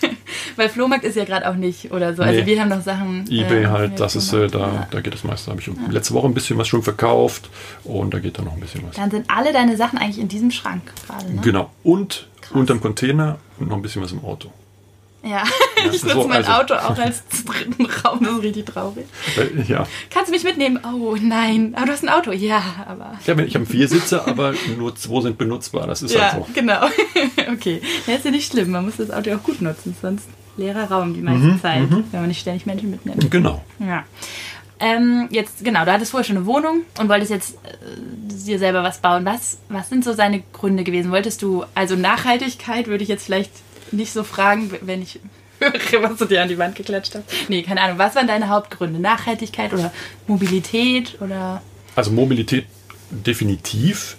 Weil 0.56 0.68
Flohmarkt 0.68 1.04
ist 1.04 1.16
ja 1.16 1.24
gerade 1.24 1.48
auch 1.48 1.54
nicht 1.54 1.92
oder 1.92 2.14
so. 2.14 2.22
Also 2.22 2.40
Nee. 2.40 2.46
wir 2.46 2.60
haben 2.60 2.68
noch 2.68 2.82
Sachen. 2.82 3.24
Ebay 3.30 3.64
äh, 3.64 3.66
halt, 3.66 4.00
das 4.00 4.16
ist 4.16 4.32
äh, 4.32 4.48
da, 4.48 4.58
Flohmarkt. 4.68 4.94
da 4.94 5.00
geht 5.00 5.14
das 5.14 5.24
meiste. 5.24 5.50
Habe 5.50 5.60
ich 5.60 5.70
letzte 5.90 6.14
Woche 6.14 6.26
ein 6.26 6.34
bisschen 6.34 6.58
was 6.58 6.68
schon 6.68 6.82
verkauft 6.82 7.48
und 7.84 8.12
da 8.14 8.18
geht 8.18 8.38
dann 8.38 8.46
noch 8.46 8.54
ein 8.54 8.60
bisschen 8.60 8.82
was. 8.86 8.96
Dann 8.96 9.10
sind 9.10 9.28
alle 9.30 9.52
deine 9.52 9.76
Sachen 9.76 9.98
eigentlich 9.98 10.18
in 10.18 10.28
diesem 10.28 10.50
Schrank 10.50 10.82
gerade, 11.06 11.32
ne? 11.32 11.40
Genau. 11.42 11.70
Und 11.82 12.28
Krass. 12.40 12.52
unterm 12.52 12.80
Container 12.80 13.38
und 13.58 13.68
noch 13.68 13.76
ein 13.76 13.82
bisschen 13.82 14.02
was 14.02 14.12
im 14.12 14.24
Auto. 14.24 14.50
Ja, 15.26 15.42
ich 15.92 16.00
so, 16.00 16.06
nutze 16.08 16.28
mein 16.28 16.44
also- 16.44 16.52
Auto 16.52 16.74
auch 16.74 16.96
als 16.98 17.22
dritten 17.44 17.86
Raum. 18.04 18.20
Das 18.22 18.32
ist 18.34 18.42
richtig 18.42 18.66
traurig. 18.66 19.06
Äh, 19.36 19.62
ja. 19.62 19.86
Kannst 20.10 20.28
du 20.28 20.32
mich 20.34 20.44
mitnehmen? 20.44 20.78
Oh 20.84 21.16
nein, 21.20 21.74
aber 21.76 21.86
du 21.86 21.92
hast 21.92 22.02
ein 22.04 22.08
Auto. 22.08 22.32
Ja, 22.32 22.62
aber. 22.86 23.18
ja, 23.26 23.38
ich 23.38 23.54
habe 23.54 23.66
vier 23.66 23.88
Sitze, 23.88 24.26
aber 24.26 24.54
nur 24.78 24.94
zwei 24.94 25.22
sind 25.22 25.38
benutzbar. 25.38 25.86
Das 25.86 26.02
ist 26.02 26.14
Ja, 26.14 26.32
halt 26.32 26.46
so. 26.46 26.52
genau. 26.54 26.86
okay. 27.52 27.80
Ja, 28.06 28.14
ist 28.14 28.24
ja 28.24 28.30
nicht 28.30 28.50
schlimm. 28.50 28.70
Man 28.70 28.84
muss 28.84 28.96
das 28.96 29.10
Auto 29.10 29.34
auch 29.34 29.42
gut 29.42 29.60
nutzen, 29.60 29.96
sonst 30.00 30.28
leerer 30.56 30.90
Raum 30.90 31.12
die 31.12 31.20
meiste 31.20 31.46
Mhm, 31.46 31.60
Zeit, 31.60 31.90
wenn 31.90 32.20
man 32.20 32.28
nicht 32.28 32.40
ständig 32.40 32.64
Menschen 32.66 32.90
mitnimmt. 32.90 33.30
Genau. 33.30 33.62
Ja. 33.78 34.04
Ähm, 34.78 35.28
jetzt, 35.30 35.64
genau, 35.64 35.84
du 35.86 35.92
hattest 35.92 36.10
vorher 36.10 36.24
schon 36.24 36.36
eine 36.36 36.44
Wohnung 36.46 36.82
und 36.98 37.08
wolltest 37.08 37.30
jetzt 37.30 37.54
äh, 37.64 37.68
dir 38.46 38.58
selber 38.58 38.82
was 38.82 38.98
bauen. 38.98 39.24
Was, 39.24 39.58
was 39.70 39.88
sind 39.88 40.04
so 40.04 40.12
seine 40.12 40.42
Gründe 40.52 40.84
gewesen? 40.84 41.10
Wolltest 41.12 41.40
du, 41.42 41.64
also 41.74 41.96
Nachhaltigkeit 41.96 42.86
würde 42.86 43.02
ich 43.02 43.08
jetzt 43.08 43.24
vielleicht 43.24 43.50
nicht 43.92 44.12
so 44.12 44.22
fragen, 44.24 44.70
wenn 44.82 45.02
ich 45.02 45.20
höre, 45.60 46.02
was 46.02 46.18
du 46.18 46.24
dir 46.26 46.42
an 46.42 46.48
die 46.48 46.58
Wand 46.58 46.74
geklatscht 46.76 47.14
hast. 47.14 47.24
Nee, 47.48 47.62
keine 47.62 47.80
Ahnung. 47.82 47.98
Was 47.98 48.14
waren 48.14 48.26
deine 48.26 48.48
Hauptgründe? 48.48 49.00
Nachhaltigkeit 49.00 49.72
oder 49.72 49.92
Mobilität 50.26 51.16
oder. 51.20 51.62
Also 51.94 52.10
Mobilität 52.10 52.66
definitiv. 53.10 54.16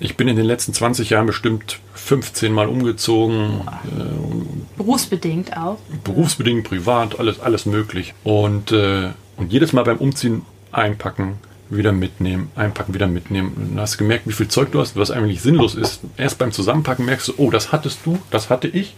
Ich 0.00 0.16
bin 0.16 0.26
in 0.26 0.34
den 0.36 0.46
letzten 0.46 0.74
20 0.74 1.10
Jahren 1.10 1.26
bestimmt 1.26 1.78
15 1.94 2.52
Mal 2.52 2.66
umgezogen. 2.66 3.60
Äh, 3.84 4.76
Berufsbedingt 4.76 5.56
auch. 5.56 5.78
berufsbedingt, 6.02 6.64
privat, 6.64 7.20
alles, 7.20 7.38
alles 7.38 7.66
möglich. 7.66 8.12
Und, 8.24 8.72
äh, 8.72 9.10
und 9.36 9.52
jedes 9.52 9.72
Mal 9.72 9.84
beim 9.84 9.98
Umziehen 9.98 10.42
einpacken, 10.72 11.38
wieder 11.76 11.92
mitnehmen, 11.92 12.50
einpacken, 12.54 12.94
wieder 12.94 13.06
mitnehmen. 13.06 13.52
Und 13.56 13.70
dann 13.70 13.80
hast 13.80 13.94
du 13.94 13.98
gemerkt, 13.98 14.26
wie 14.26 14.32
viel 14.32 14.48
Zeug 14.48 14.72
du 14.72 14.80
hast, 14.80 14.96
was 14.96 15.10
eigentlich 15.10 15.42
sinnlos 15.42 15.74
ist. 15.74 16.00
Erst 16.16 16.38
beim 16.38 16.52
Zusammenpacken 16.52 17.04
merkst 17.04 17.28
du, 17.28 17.34
oh, 17.36 17.50
das 17.50 17.72
hattest 17.72 18.00
du, 18.04 18.18
das 18.30 18.50
hatte 18.50 18.68
ich. 18.68 18.94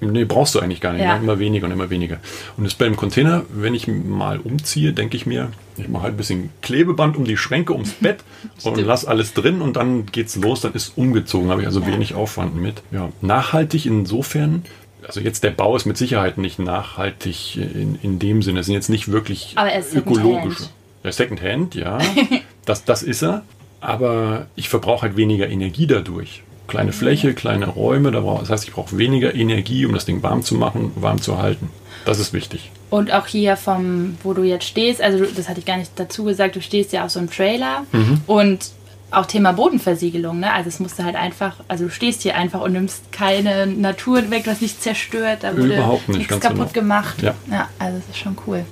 Nee, 0.00 0.24
brauchst 0.24 0.54
du 0.54 0.60
eigentlich 0.60 0.80
gar 0.80 0.92
nicht. 0.92 1.02
Ja. 1.02 1.16
Immer 1.16 1.38
weniger 1.38 1.66
und 1.66 1.72
immer 1.72 1.88
weniger. 1.88 2.18
Und 2.56 2.64
das 2.64 2.74
beim 2.74 2.96
Container, 2.96 3.44
wenn 3.50 3.72
ich 3.74 3.86
mal 3.86 4.40
umziehe, 4.40 4.92
denke 4.92 5.16
ich 5.16 5.26
mir, 5.26 5.52
ich 5.76 5.88
mache 5.88 6.04
halt 6.04 6.14
ein 6.14 6.16
bisschen 6.16 6.50
Klebeband 6.60 7.16
um 7.16 7.24
die 7.24 7.36
Schränke, 7.36 7.72
ums 7.72 7.92
Bett 7.92 8.18
und 8.64 8.78
lass 8.78 9.04
alles 9.04 9.32
drin 9.32 9.60
und 9.60 9.76
dann 9.76 10.06
geht's 10.06 10.34
los, 10.36 10.60
dann 10.60 10.72
ist 10.72 10.98
umgezogen, 10.98 11.50
habe 11.50 11.60
ich 11.60 11.66
also 11.68 11.86
wenig 11.86 12.14
Aufwand 12.14 12.56
mit. 12.56 12.82
Ja, 12.90 13.10
nachhaltig 13.20 13.86
insofern, 13.86 14.64
also 15.06 15.20
jetzt 15.20 15.44
der 15.44 15.50
Bau 15.50 15.76
ist 15.76 15.86
mit 15.86 15.96
Sicherheit 15.96 16.36
nicht 16.36 16.58
nachhaltig 16.58 17.56
in, 17.56 17.96
in 18.02 18.18
dem 18.18 18.42
Sinne. 18.42 18.60
Es 18.60 18.66
sind 18.66 18.74
jetzt 18.74 18.90
nicht 18.90 19.12
wirklich 19.12 19.54
ökologische. 19.94 20.64
Secondhand. 21.10 21.74
Ja, 21.74 21.98
Secondhand, 22.00 22.30
ja. 22.30 22.38
das, 22.64 22.84
das 22.84 23.02
ist 23.02 23.22
er. 23.22 23.42
Aber 23.80 24.46
ich 24.54 24.68
verbrauche 24.68 25.02
halt 25.02 25.16
weniger 25.16 25.48
Energie 25.48 25.86
dadurch. 25.88 26.42
Kleine 26.68 26.92
Fläche, 26.92 27.34
kleine 27.34 27.66
Räume, 27.66 28.12
das 28.12 28.48
heißt, 28.48 28.64
ich 28.64 28.72
brauche 28.72 28.96
weniger 28.96 29.34
Energie, 29.34 29.84
um 29.84 29.92
das 29.92 30.04
Ding 30.04 30.22
warm 30.22 30.42
zu 30.42 30.54
machen, 30.54 30.92
warm 30.94 31.20
zu 31.20 31.38
halten. 31.38 31.68
Das 32.04 32.20
ist 32.20 32.32
wichtig. 32.32 32.70
Und 32.88 33.12
auch 33.12 33.26
hier 33.26 33.56
vom, 33.56 34.16
wo 34.22 34.32
du 34.32 34.42
jetzt 34.42 34.64
stehst, 34.64 35.02
also 35.02 35.24
das 35.24 35.48
hatte 35.48 35.58
ich 35.58 35.66
gar 35.66 35.76
nicht 35.76 35.90
dazu 35.96 36.24
gesagt, 36.24 36.56
du 36.56 36.62
stehst 36.62 36.92
ja 36.92 37.04
auf 37.04 37.10
so 37.10 37.18
einem 37.18 37.30
Trailer 37.30 37.84
und 38.26 38.70
auch 39.10 39.26
Thema 39.26 39.52
Bodenversiegelung, 39.52 40.40
ne? 40.40 40.52
Also 40.52 40.68
es 40.68 40.80
musste 40.80 41.04
halt 41.04 41.16
einfach, 41.16 41.56
also 41.68 41.84
du 41.84 41.90
stehst 41.90 42.22
hier 42.22 42.34
einfach 42.36 42.60
und 42.60 42.72
nimmst 42.72 43.12
keine 43.12 43.66
Natur 43.66 44.30
weg, 44.30 44.44
du 44.44 44.50
hast 44.50 44.62
nichts 44.62 44.80
zerstört, 44.80 45.38
da 45.42 45.56
wurde 45.56 45.74
Überhaupt 45.74 46.08
nicht, 46.08 46.18
nichts 46.18 46.30
ganz 46.30 46.42
kaputt 46.42 46.72
genau. 46.72 46.86
gemacht. 46.86 47.22
Ja. 47.22 47.34
ja, 47.50 47.68
also 47.78 47.98
das 47.98 48.08
ist 48.08 48.18
schon 48.18 48.36
cool. 48.46 48.64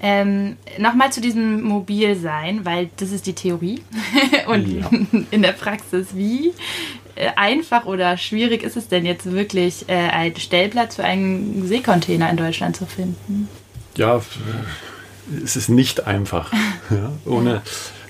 Ähm, 0.00 0.56
Nochmal 0.78 1.10
zu 1.12 1.20
diesem 1.20 1.62
Mobilsein, 1.62 2.64
weil 2.64 2.90
das 2.98 3.10
ist 3.10 3.26
die 3.26 3.32
Theorie. 3.32 3.82
Und 4.46 4.68
Ja. 4.68 4.90
in 5.30 5.42
der 5.42 5.52
Praxis, 5.52 6.08
wie 6.14 6.52
äh, 7.16 7.30
einfach 7.36 7.84
oder 7.84 8.16
schwierig 8.16 8.62
ist 8.62 8.76
es 8.76 8.88
denn 8.88 9.04
jetzt 9.04 9.30
wirklich, 9.30 9.88
äh, 9.88 9.94
einen 9.94 10.36
Stellplatz 10.36 10.96
für 10.96 11.04
einen 11.04 11.66
Seekontainer 11.66 12.30
in 12.30 12.36
Deutschland 12.36 12.76
zu 12.76 12.86
finden? 12.86 13.48
Ja, 13.96 14.22
es 15.44 15.56
ist 15.56 15.68
nicht 15.68 16.06
einfach. 16.06 16.52
Ja, 16.90 17.12
ohne, 17.26 17.60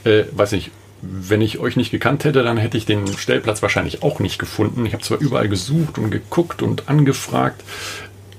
äh, 0.04 0.22
weiß 0.30 0.52
nicht, 0.52 0.70
wenn 1.02 1.40
ich 1.40 1.58
euch 1.58 1.74
nicht 1.74 1.90
gekannt 1.90 2.24
hätte, 2.24 2.44
dann 2.44 2.56
hätte 2.58 2.76
ich 2.76 2.86
den 2.86 3.08
Stellplatz 3.16 3.60
wahrscheinlich 3.60 4.04
auch 4.04 4.20
nicht 4.20 4.38
gefunden. 4.38 4.86
Ich 4.86 4.92
habe 4.92 5.02
zwar 5.02 5.18
überall 5.18 5.48
gesucht 5.48 5.98
und 5.98 6.10
geguckt 6.10 6.62
und 6.62 6.88
angefragt, 6.88 7.64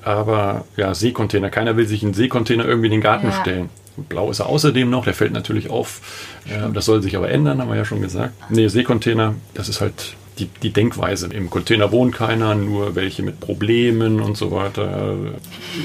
aber 0.03 0.65
ja, 0.77 0.93
Seekontainer. 0.93 1.49
Keiner 1.49 1.77
will 1.77 1.87
sich 1.87 2.03
einen 2.03 2.13
Seekontainer 2.13 2.65
irgendwie 2.65 2.87
in 2.87 2.91
den 2.93 3.01
Garten 3.01 3.27
Ja. 3.27 3.33
stellen. 3.41 3.69
Blau 4.07 4.31
ist 4.31 4.39
er 4.39 4.45
außerdem 4.47 4.89
noch, 4.89 5.03
der 5.03 5.13
fällt 5.13 5.33
natürlich 5.33 5.69
auf. 5.69 5.99
Äh, 6.47 6.71
das 6.73 6.85
soll 6.85 7.01
sich 7.01 7.17
aber 7.17 7.29
ändern, 7.29 7.59
haben 7.61 7.69
wir 7.69 7.75
ja 7.75 7.85
schon 7.85 8.01
gesagt. 8.01 8.33
Nee, 8.49 8.67
Seekontainer, 8.69 9.35
das 9.53 9.67
ist 9.67 9.81
halt 9.81 10.15
die, 10.37 10.47
die 10.63 10.69
Denkweise. 10.71 11.27
Im 11.33 11.49
Container 11.49 11.91
wohnt 11.91 12.15
keiner, 12.15 12.55
nur 12.55 12.95
welche 12.95 13.23
mit 13.23 13.41
Problemen 13.41 14.21
und 14.21 14.37
so 14.37 14.51
weiter. 14.51 15.17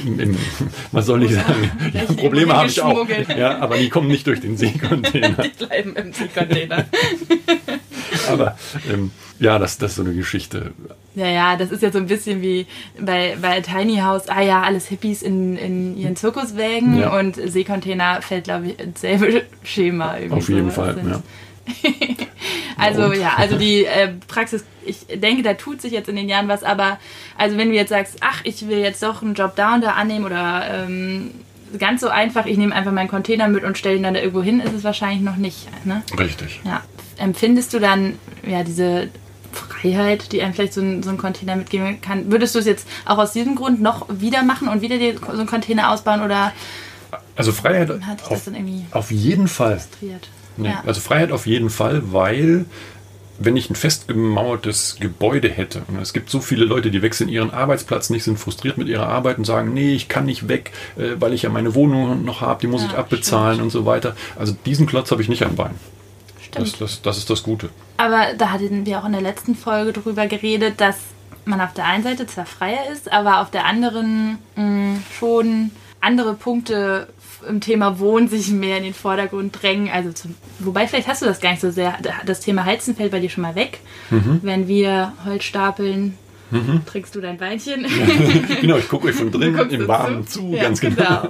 Im, 0.06 0.20
im, 0.20 0.36
man 0.92 1.02
soll 1.02 1.18
nicht 1.18 1.34
sagen, 1.34 1.72
ja, 1.92 2.02
Probleme 2.14 2.54
habe 2.54 2.68
ich 2.68 2.80
auch. 2.80 3.04
Ja, 3.36 3.58
aber 3.58 3.78
die 3.78 3.88
kommen 3.88 4.06
nicht 4.06 4.28
durch 4.28 4.40
den 4.40 4.56
Seekontainer. 4.56 5.42
Die 5.42 5.64
bleiben 5.64 5.96
im 5.96 6.12
Seekontainer. 6.12 6.84
Aber 8.32 8.56
ähm, 8.92 9.10
ja, 9.38 9.58
das, 9.58 9.78
das 9.78 9.92
ist 9.92 9.96
so 9.96 10.02
eine 10.02 10.14
Geschichte. 10.14 10.72
ja, 11.14 11.26
ja, 11.28 11.56
das 11.56 11.70
ist 11.70 11.82
ja 11.82 11.90
so 11.90 11.98
ein 11.98 12.06
bisschen 12.06 12.40
wie 12.42 12.66
bei, 13.00 13.36
bei 13.40 13.60
Tiny 13.60 13.96
House. 13.98 14.28
Ah 14.28 14.40
ja, 14.42 14.62
alles 14.62 14.86
Hippies 14.86 15.22
in, 15.22 15.56
in 15.56 15.96
ihren 15.96 16.16
Zirkuswägen 16.16 16.98
Ja. 16.98 17.18
und 17.18 17.36
Seekontainer 17.36 18.22
fällt, 18.22 18.44
glaube 18.44 18.68
ich, 18.68 18.80
ins 18.80 19.00
selbe 19.00 19.42
Schema. 19.64 20.16
Irgendwie 20.18 20.34
Auf 20.38 20.48
jeden. 20.48 20.70
Fall. 20.70 20.96
Ja. 21.04 21.22
Also 22.76 23.12
ja, 23.12 23.34
also 23.36 23.56
die 23.56 23.84
äh, 23.86 24.08
Praxis, 24.26 24.64
ich 24.84 25.06
denke, 25.14 25.42
da 25.44 25.54
tut 25.54 25.80
sich 25.80 25.92
jetzt 25.92 26.08
in 26.08 26.16
den 26.16 26.28
Jahren 26.28 26.48
was, 26.48 26.64
aber 26.64 26.98
also 27.38 27.56
wenn 27.56 27.68
du 27.68 27.74
jetzt 27.74 27.90
sagst, 27.90 28.16
ach, 28.20 28.40
ich 28.44 28.66
will 28.68 28.78
jetzt 28.78 29.00
doch 29.02 29.22
einen 29.22 29.34
Job 29.34 29.54
da 29.54 29.74
und 29.76 29.80
da 29.82 29.92
annehmen 29.92 30.24
oder 30.24 30.64
ähm, 30.68 31.30
ganz 31.78 32.00
so 32.00 32.08
einfach, 32.08 32.46
ich 32.46 32.58
nehme 32.58 32.74
einfach 32.74 32.90
meinen 32.92 33.08
Container 33.08 33.46
mit 33.48 33.62
und 33.62 33.78
stelle 33.78 33.96
ihn 33.96 34.02
dann 34.02 34.14
da 34.14 34.20
irgendwo 34.20 34.42
hin, 34.42 34.58
ist 34.60 34.72
es 34.74 34.82
wahrscheinlich 34.84 35.20
noch 35.22 35.36
nicht. 35.36 35.68
Ne? 35.86 36.02
Richtig. 36.18 36.60
Ja. 36.64 36.82
Empfindest 37.18 37.72
du 37.74 37.78
dann 37.78 38.18
ja 38.46 38.62
diese 38.64 39.08
Freiheit, 39.52 40.32
die 40.32 40.42
einem 40.42 40.52
vielleicht 40.54 40.72
so 40.74 40.80
ein, 40.80 41.02
so 41.02 41.10
ein 41.10 41.18
Container 41.18 41.56
mitgeben 41.56 42.00
kann? 42.00 42.30
Würdest 42.30 42.54
du 42.54 42.58
es 42.58 42.66
jetzt 42.66 42.88
auch 43.06 43.18
aus 43.18 43.32
diesem 43.32 43.54
Grund 43.54 43.80
noch 43.80 44.06
wieder 44.08 44.42
machen 44.42 44.68
und 44.68 44.80
wieder 44.82 44.98
dir 44.98 45.16
so 45.18 45.26
einen 45.32 45.46
Container 45.46 45.90
ausbauen 45.92 46.22
oder 46.22 46.52
Also 47.36 47.52
Freiheit 47.52 47.90
auf, 47.90 48.42
auf 48.92 49.10
jeden 49.10 49.48
Fall. 49.48 49.80
Nee, 50.56 50.68
Ja. 50.68 50.82
Also 50.86 51.00
Freiheit 51.00 51.32
auf 51.32 51.46
jeden 51.46 51.70
Fall, 51.70 52.02
weil 52.12 52.64
wenn 53.38 53.56
ich 53.56 53.68
ein 53.68 53.74
festgemauertes 53.74 54.96
Gebäude 55.00 55.48
hätte, 55.48 55.82
und 55.88 55.98
es 56.00 56.12
gibt 56.12 56.30
so 56.30 56.40
viele 56.40 56.64
Leute, 56.64 56.92
die 56.92 57.02
wechseln 57.02 57.28
ihren 57.28 57.50
Arbeitsplatz 57.50 58.08
nicht, 58.10 58.22
sind 58.22 58.38
frustriert 58.38 58.78
mit 58.78 58.86
ihrer 58.86 59.08
Arbeit 59.08 59.38
und 59.38 59.44
sagen, 59.44 59.74
nee, 59.74 59.92
ich 59.92 60.08
kann 60.08 60.24
nicht 60.26 60.46
weg, 60.48 60.70
äh, 60.96 61.16
weil 61.18 61.32
ich 61.32 61.42
ja 61.42 61.50
meine 61.50 61.74
Wohnung 61.74 62.24
noch 62.24 62.40
habe, 62.42 62.60
die 62.60 62.68
muss 62.68 62.82
Ja, 62.82 62.88
ich 62.90 62.94
abbezahlen 62.96 63.54
stimmt. 63.54 63.64
und 63.64 63.70
so 63.70 63.86
weiter. 63.86 64.14
Also 64.36 64.56
diesen 64.66 64.86
Klotz 64.86 65.10
habe 65.10 65.20
ich 65.20 65.28
nicht 65.28 65.42
am 65.44 65.56
Bein. 65.56 65.74
Stimmt. 66.54 66.72
Das, 66.72 66.78
das, 66.78 67.02
das 67.02 67.18
ist 67.18 67.30
das 67.30 67.42
Gute. 67.42 67.70
Aber 67.96 68.34
da 68.36 68.50
hatten 68.50 68.86
wir 68.86 68.98
auch 69.00 69.04
in 69.04 69.12
der 69.12 69.20
letzten 69.20 69.54
Folge 69.54 69.92
drüber 69.92 70.26
geredet, 70.26 70.80
dass 70.80 70.96
man 71.44 71.60
auf 71.60 71.74
der 71.74 71.84
einen 71.84 72.02
Seite 72.02 72.26
zwar 72.26 72.46
freier 72.46 72.90
ist, 72.92 73.12
aber 73.12 73.40
auf 73.40 73.50
der 73.50 73.66
anderen 73.66 74.38
mh, 74.56 74.96
schon 75.18 75.70
andere 76.00 76.34
Punkte 76.34 77.08
im 77.48 77.60
Thema 77.60 77.98
Wohnen 77.98 78.28
sich 78.28 78.50
mehr 78.50 78.78
in 78.78 78.84
den 78.84 78.94
Vordergrund 78.94 79.60
drängen. 79.60 79.90
Also 79.90 80.12
zum, 80.12 80.34
wobei 80.58 80.86
vielleicht 80.86 81.08
hast 81.08 81.22
du 81.22 81.26
das 81.26 81.40
gar 81.40 81.50
nicht 81.50 81.60
so 81.60 81.70
sehr. 81.70 81.96
Das 82.24 82.40
Thema 82.40 82.64
Heizen 82.64 82.96
fällt 82.96 83.12
bei 83.12 83.20
dir 83.20 83.30
schon 83.30 83.42
mal 83.42 83.54
weg. 83.54 83.80
Mhm. 84.10 84.40
Wenn 84.42 84.68
wir 84.68 85.12
Holz 85.24 85.44
stapeln, 85.44 86.16
trinkst 86.86 87.14
du 87.16 87.20
dein 87.20 87.40
Weinchen. 87.40 87.84
genau, 88.60 88.76
ich 88.76 88.88
gucke 88.88 89.08
euch 89.08 89.14
von 89.16 89.30
drinnen 89.30 89.56
guckst 89.56 89.72
im 89.72 89.88
Warmen 89.88 90.26
zu, 90.26 90.50
Ja, 90.52 90.62
ganz 90.64 90.80
genau. 90.80 91.28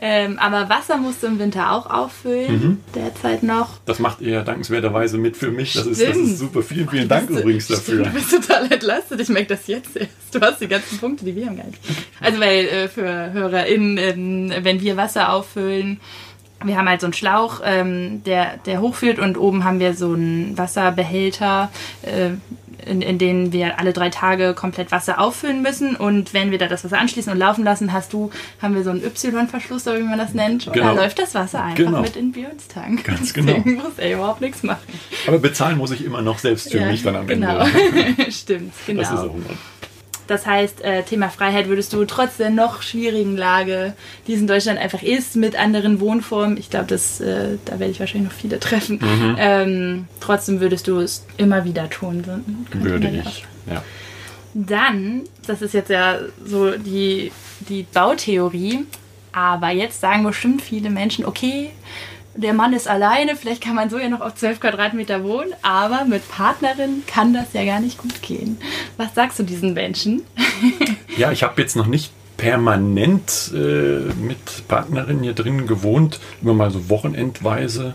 ähm, 0.00 0.38
aber 0.38 0.68
Wasser 0.68 0.96
musst 0.98 1.22
du 1.22 1.28
im 1.28 1.38
Winter 1.38 1.72
auch 1.72 1.86
auffüllen, 1.88 2.52
Mhm. 2.52 2.78
derzeit 2.94 3.42
noch. 3.42 3.78
Das 3.86 3.98
macht 3.98 4.20
ihr 4.20 4.42
dankenswerterweise 4.42 5.16
mit 5.18 5.36
für 5.36 5.50
mich. 5.50 5.72
Das 5.74 5.86
ist, 5.86 6.00
das 6.02 6.08
Stimmt. 6.10 6.28
ist 6.28 6.38
super. 6.38 6.62
Vielen, 6.62 6.88
vielen 6.88 7.08
Dank 7.08 7.28
du- 7.28 7.38
übrigens 7.38 7.64
Stimmt, 7.64 7.78
dafür. 7.80 8.04
Du 8.04 8.10
bist 8.10 8.30
total 8.30 8.70
entlastet. 8.72 9.20
Ich 9.20 9.28
merke 9.28 9.48
das 9.48 9.66
jetzt 9.66 9.96
erst. 9.96 10.10
Du 10.32 10.40
hast 10.40 10.60
die 10.60 10.68
ganzen 10.68 10.98
Punkte, 10.98 11.24
die 11.24 11.34
wir 11.34 11.46
haben 11.46 11.56
gar 11.56 11.66
nicht. 11.66 11.78
Also, 12.20 12.40
weil 12.40 12.66
äh, 12.66 12.88
für 12.88 13.32
HörerInnen, 13.32 13.96
ähm, 13.98 14.52
wenn 14.64 14.80
wir 14.82 14.96
Wasser 14.96 15.32
auffüllen, 15.32 16.00
wir 16.64 16.76
haben 16.76 16.88
halt 16.88 17.00
so 17.00 17.06
einen 17.06 17.14
Schlauch, 17.14 17.60
ähm, 17.64 18.22
der, 18.24 18.56
der 18.66 18.80
hochführt 18.80 19.18
und 19.20 19.38
oben 19.38 19.62
haben 19.64 19.78
wir 19.78 19.94
so 19.94 20.12
einen 20.12 20.58
Wasserbehälter, 20.58 21.70
äh, 22.02 22.30
in, 22.84 23.02
in 23.02 23.18
den 23.18 23.52
wir 23.52 23.78
alle 23.78 23.92
drei 23.92 24.08
Tage 24.10 24.54
komplett 24.54 24.92
Wasser 24.92 25.18
auffüllen 25.20 25.62
müssen. 25.62 25.96
Und 25.96 26.34
wenn 26.34 26.50
wir 26.50 26.58
da 26.58 26.66
das 26.66 26.84
Wasser 26.84 26.98
anschließen 26.98 27.32
und 27.32 27.38
laufen 27.38 27.64
lassen, 27.64 27.92
hast 27.92 28.12
du, 28.12 28.30
haben 28.62 28.74
wir 28.74 28.82
so 28.84 28.90
einen 28.90 29.02
Y-Verschluss, 29.04 29.86
oder 29.86 29.98
wie 29.98 30.02
man 30.04 30.18
das 30.18 30.34
nennt. 30.34 30.66
Und 30.66 30.72
Genau. 30.72 30.94
da 30.94 31.02
läuft 31.02 31.18
das 31.18 31.34
Wasser 31.34 31.62
einfach 31.62 31.76
Genau. 31.76 32.00
mit 32.02 32.16
in 32.16 32.32
Björns 32.32 32.68
Tank. 32.68 33.04
Ganz 33.04 33.32
genau. 33.34 33.52
Deswegen 33.52 33.76
muss 33.76 33.98
er 33.98 34.14
überhaupt 34.14 34.40
nichts 34.40 34.62
machen. 34.62 34.80
Aber 35.26 35.38
bezahlen 35.38 35.78
muss 35.78 35.90
ich 35.90 36.04
immer 36.04 36.22
noch 36.22 36.38
selbst 36.38 36.70
für 36.70 36.78
Ja, 36.78 36.86
mich 36.86 37.02
dann 37.02 37.16
am 37.16 37.26
genau. 37.26 37.58
Ende. 37.60 38.30
Stimmt, 38.32 38.72
genau. 38.86 39.00
Das 39.02 39.10
ist 39.12 39.18
auch 39.18 39.34
immer. 39.34 39.44
Das 40.28 40.46
heißt, 40.46 40.84
äh, 40.84 41.02
Thema 41.02 41.30
Freiheit 41.30 41.68
würdest 41.68 41.92
du 41.92 42.04
trotz 42.04 42.36
der 42.36 42.50
noch 42.50 42.82
schwierigen 42.82 43.36
Lage, 43.36 43.94
die 44.26 44.34
es 44.34 44.40
in 44.40 44.46
Deutschland 44.46 44.78
einfach 44.78 45.02
ist, 45.02 45.34
mit 45.36 45.58
anderen 45.58 45.98
Wohnformen, 46.00 46.56
ich 46.58 46.70
glaube, 46.70 46.86
das, 46.86 47.20
äh, 47.20 47.56
da 47.64 47.78
werde 47.80 47.90
ich 47.90 47.98
wahrscheinlich 47.98 48.30
noch 48.30 48.38
viele 48.38 48.60
treffen, 48.60 49.00
Mhm. 49.02 49.36
ähm, 49.38 50.04
trotzdem 50.20 50.60
würdest 50.60 50.86
du 50.86 50.98
es 51.00 51.24
immer 51.38 51.64
wieder 51.64 51.88
tun. 51.90 52.22
Würde 52.72 53.08
ich. 53.08 53.44
Ja. 53.68 53.82
Dann, 54.54 55.22
das 55.46 55.62
ist 55.62 55.74
jetzt 55.74 55.90
ja 55.90 56.18
so 56.44 56.72
die, 56.76 57.32
die 57.68 57.84
Bautheorie, 57.92 58.84
aber 59.32 59.70
jetzt 59.70 60.00
sagen 60.00 60.24
bestimmt 60.24 60.62
viele 60.62 60.90
Menschen, 60.90 61.24
okay, 61.24 61.70
der 62.38 62.52
Mann 62.54 62.72
ist 62.72 62.88
alleine, 62.88 63.36
vielleicht 63.36 63.62
kann 63.62 63.74
man 63.74 63.90
so 63.90 63.98
ja 63.98 64.08
noch 64.08 64.20
auf 64.20 64.34
12 64.34 64.60
Quadratmeter 64.60 65.24
wohnen, 65.24 65.52
aber 65.62 66.04
mit 66.04 66.28
Partnerin 66.30 67.02
kann 67.06 67.34
das 67.34 67.52
ja 67.52 67.64
gar 67.64 67.80
nicht 67.80 67.98
gut 67.98 68.22
gehen. 68.22 68.58
Was 68.96 69.14
sagst 69.14 69.38
du 69.38 69.42
diesen 69.42 69.74
Menschen? 69.74 70.22
Ja, 71.16 71.32
ich 71.32 71.42
habe 71.42 71.60
jetzt 71.60 71.74
noch 71.74 71.86
nicht 71.86 72.12
permanent 72.36 73.50
äh, 73.52 74.12
mit 74.22 74.68
Partnerin 74.68 75.24
hier 75.24 75.32
drin 75.32 75.66
gewohnt, 75.66 76.20
immer 76.40 76.54
mal 76.54 76.70
so 76.70 76.88
wochenendweise. 76.88 77.94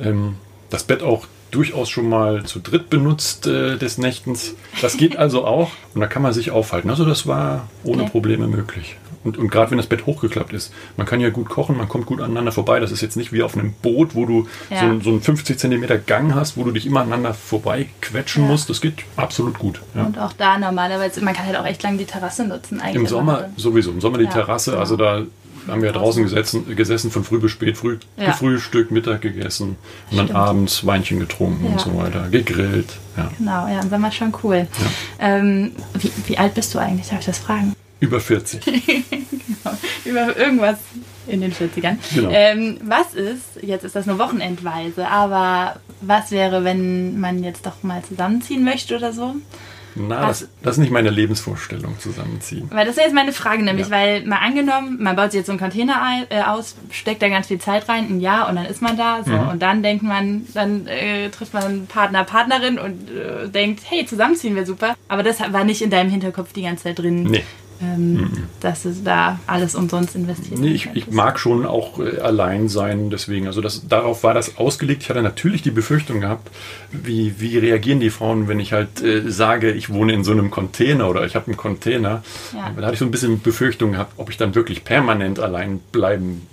Ähm, 0.00 0.36
das 0.70 0.84
Bett 0.84 1.02
auch 1.02 1.26
durchaus 1.50 1.88
schon 1.88 2.08
mal 2.08 2.44
zu 2.44 2.60
dritt 2.60 2.90
benutzt 2.90 3.48
äh, 3.48 3.76
des 3.76 3.98
Nächtens. 3.98 4.54
Das 4.80 4.96
geht 4.96 5.16
also 5.16 5.44
auch 5.44 5.72
und 5.94 6.00
da 6.00 6.06
kann 6.06 6.22
man 6.22 6.32
sich 6.32 6.52
aufhalten. 6.52 6.90
Also 6.90 7.04
das 7.04 7.26
war 7.26 7.68
ohne. 7.82 8.04
Probleme 8.04 8.46
möglich. 8.46 8.96
Und, 9.24 9.38
und 9.38 9.48
gerade 9.50 9.70
wenn 9.70 9.78
das 9.78 9.86
Bett 9.86 10.06
hochgeklappt 10.06 10.52
ist, 10.52 10.72
man 10.96 11.06
kann 11.06 11.18
ja 11.20 11.30
gut 11.30 11.48
kochen, 11.48 11.76
man 11.76 11.88
kommt 11.88 12.06
gut 12.06 12.20
aneinander 12.20 12.52
vorbei. 12.52 12.78
Das 12.78 12.92
ist 12.92 13.00
jetzt 13.00 13.16
nicht 13.16 13.32
wie 13.32 13.42
auf 13.42 13.56
einem 13.56 13.72
Boot, 13.72 14.14
wo 14.14 14.26
du 14.26 14.46
Ja. 14.70 14.80
so, 14.80 15.00
so 15.00 15.10
einen 15.10 15.22
50 15.22 15.58
Zentimeter 15.58 15.98
Gang 15.98 16.34
hast, 16.34 16.56
wo 16.56 16.64
du 16.64 16.70
dich 16.70 16.86
immer 16.86 17.00
aneinander 17.00 17.32
vorbei 17.34 17.86
quetschen 18.00 18.44
Ja. 18.44 18.50
musst. 18.50 18.68
Das 18.70 18.80
geht 18.80 18.96
absolut 19.16 19.58
gut. 19.58 19.80
Ja. 19.94 20.04
Und 20.04 20.18
auch 20.18 20.32
da 20.34 20.58
normalerweise, 20.58 21.22
man 21.24 21.34
kann 21.34 21.46
halt 21.46 21.56
auch 21.56 21.64
echt 21.66 21.82
lang 21.82 21.96
die 21.98 22.04
Terrasse 22.04 22.46
nutzen 22.46 22.80
eigentlich. 22.80 22.96
Im 22.96 23.06
Sommer 23.06 23.38
drin. 23.38 23.52
sowieso, 23.56 23.90
im 23.90 24.00
Sommer 24.00 24.18
die 24.18 24.24
Ja, 24.24 24.30
Terrasse, 24.30 24.70
genau. 24.72 24.80
also 24.82 24.96
da 24.96 25.22
haben 25.66 25.80
wir 25.80 25.92
draußen 25.92 26.22
gesessen, 26.22 26.76
gesessen 26.76 27.10
von 27.10 27.24
früh 27.24 27.38
bis 27.40 27.50
spät, 27.52 27.78
früh 27.78 27.96
Ja. 28.18 28.26
gefrühstückt, 28.26 28.90
Mittag 28.90 29.22
gegessen 29.22 29.76
und 30.10 30.18
dann 30.18 30.26
Stimmt. 30.26 30.38
abends 30.38 30.84
Weinchen 30.84 31.20
getrunken 31.20 31.64
Ja. 31.64 31.72
und 31.72 31.80
so 31.80 31.96
weiter, 31.96 32.28
gegrillt. 32.30 32.88
Ja. 33.16 33.30
Genau, 33.38 33.66
ja, 33.68 33.80
im 33.80 33.88
Sommer 33.88 34.12
schon 34.12 34.34
cool. 34.42 34.66
Ähm, 35.18 35.72
wie, 35.98 36.12
wie 36.26 36.36
alt 36.36 36.52
bist 36.52 36.74
du 36.74 36.78
eigentlich? 36.78 37.08
Darf 37.08 37.20
ich 37.20 37.26
das 37.26 37.38
fragen? 37.38 37.74
Über 38.04 38.20
40. 38.20 38.60
über 40.04 40.36
irgendwas 40.36 40.78
in 41.26 41.40
den 41.40 41.52
40ern. 41.52 41.96
Genau. 42.14 42.30
Ähm, 42.32 42.78
was 42.84 43.14
ist, 43.14 43.62
jetzt 43.62 43.84
ist 43.84 43.96
das 43.96 44.06
nur 44.06 44.18
wochenendweise, 44.18 45.08
aber 45.08 45.76
was 46.02 46.30
wäre, 46.30 46.64
wenn 46.64 47.18
man 47.18 47.42
jetzt 47.42 47.64
doch 47.66 47.82
mal 47.82 48.02
zusammenziehen 48.02 48.62
möchte 48.64 48.96
oder 48.96 49.12
so? 49.12 49.34
Na, 49.96 50.26
das, 50.26 50.48
das 50.60 50.72
ist 50.74 50.78
nicht 50.80 50.90
meine 50.90 51.08
Lebensvorstellung, 51.10 52.00
zusammenziehen. 52.00 52.68
Weil 52.72 52.84
das 52.84 52.96
wäre 52.96 53.06
jetzt 53.06 53.14
meine 53.14 53.32
Frage, 53.32 53.62
nämlich, 53.62 53.86
Ja. 53.88 53.92
weil 53.96 54.26
mal 54.26 54.38
angenommen, 54.38 54.98
man 55.00 55.14
baut 55.14 55.30
sich 55.30 55.38
jetzt 55.38 55.46
so 55.46 55.52
einen 55.52 55.60
Container 55.60 56.02
ein, 56.02 56.24
äh, 56.30 56.42
aus, 56.42 56.74
steckt 56.90 57.22
da 57.22 57.28
ganz 57.28 57.46
viel 57.46 57.58
Zeit 57.60 57.88
rein, 57.88 58.08
ein 58.10 58.20
Jahr 58.20 58.48
und 58.48 58.56
dann 58.56 58.66
ist 58.66 58.82
man 58.82 58.96
da, 58.96 59.22
so, 59.24 59.30
Mhm. 59.30 59.48
und 59.50 59.62
dann 59.62 59.84
denkt 59.84 60.02
man, 60.02 60.46
dann 60.52 60.88
äh, 60.88 61.30
trifft 61.30 61.54
man 61.54 61.86
Partner, 61.86 62.24
Partnerin 62.24 62.80
und 62.80 63.08
äh, 63.08 63.48
denkt, 63.48 63.82
hey, 63.88 64.04
zusammenziehen 64.04 64.56
wäre 64.56 64.66
super, 64.66 64.96
aber 65.06 65.22
das 65.22 65.38
war 65.52 65.62
nicht 65.62 65.80
in 65.80 65.90
deinem 65.90 66.10
Hinterkopf 66.10 66.52
die 66.52 66.62
ganze 66.62 66.82
Zeit 66.84 66.98
drin, 66.98 67.22
Nee. 67.22 67.44
Ähm, 67.84 68.48
dass 68.60 68.82
du 68.82 68.94
da 69.04 69.38
alles 69.46 69.74
umsonst 69.74 70.14
investiert 70.14 70.58
Nee, 70.58 70.72
ich, 70.72 70.88
ich 70.94 71.10
mag 71.10 71.38
schon 71.38 71.66
auch 71.66 71.98
äh, 71.98 72.18
allein 72.20 72.68
sein, 72.68 73.10
deswegen. 73.10 73.46
Also 73.46 73.60
das, 73.60 73.86
darauf 73.88 74.22
war 74.22 74.34
das 74.34 74.56
ausgelegt. 74.56 75.02
Ich 75.02 75.10
hatte 75.10 75.22
natürlich 75.22 75.62
die 75.62 75.70
Befürchtung 75.70 76.20
gehabt, 76.20 76.50
wie, 76.90 77.40
wie 77.40 77.58
reagieren 77.58 78.00
die 78.00 78.10
Frauen, 78.10 78.48
wenn 78.48 78.60
ich 78.60 78.72
halt 78.72 79.02
äh, 79.02 79.30
sage, 79.30 79.72
ich 79.72 79.92
wohne 79.92 80.12
in 80.12 80.24
so 80.24 80.32
einem 80.32 80.50
Container 80.50 81.08
oder 81.08 81.24
ich 81.24 81.34
habe 81.34 81.46
einen 81.46 81.56
Container. 81.56 82.22
Ja. 82.52 82.72
Da 82.76 82.82
hatte 82.82 82.94
ich 82.94 82.98
so 82.98 83.04
ein 83.04 83.10
bisschen 83.10 83.40
Befürchtung 83.40 83.92
gehabt, 83.92 84.14
ob 84.16 84.30
ich 84.30 84.36
dann 84.36 84.54
wirklich 84.54 84.84
permanent 84.84 85.38
allein 85.38 85.80
bleiben 85.92 86.46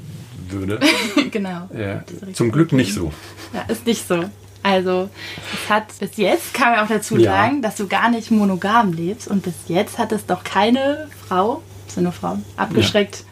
würde. 0.49 0.79
genau. 1.31 1.69
Ja, 1.77 2.03
zum 2.33 2.51
Glück 2.51 2.73
nicht 2.73 2.93
so. 2.93 3.11
Ja, 3.53 3.61
ist 3.61 3.85
nicht 3.85 4.07
so. 4.07 4.25
Also, 4.63 5.09
es 5.53 5.69
hat 5.69 5.85
bis 5.99 6.17
jetzt, 6.17 6.53
kann 6.53 6.71
man 6.71 6.79
auch 6.85 6.87
dazu 6.87 7.17
Ja. 7.17 7.31
sagen, 7.31 7.61
dass 7.61 7.75
du 7.77 7.87
gar 7.87 8.09
nicht 8.09 8.29
monogam 8.31 8.93
lebst 8.93 9.27
und 9.27 9.41
bis 9.43 9.53
jetzt 9.67 9.97
hat 9.97 10.11
es 10.11 10.25
doch 10.25 10.43
keine 10.43 11.07
Frau, 11.27 11.61
sind 11.87 12.03
nur 12.03 12.11
Frauen, 12.11 12.45
abgeschreckt. 12.57 13.25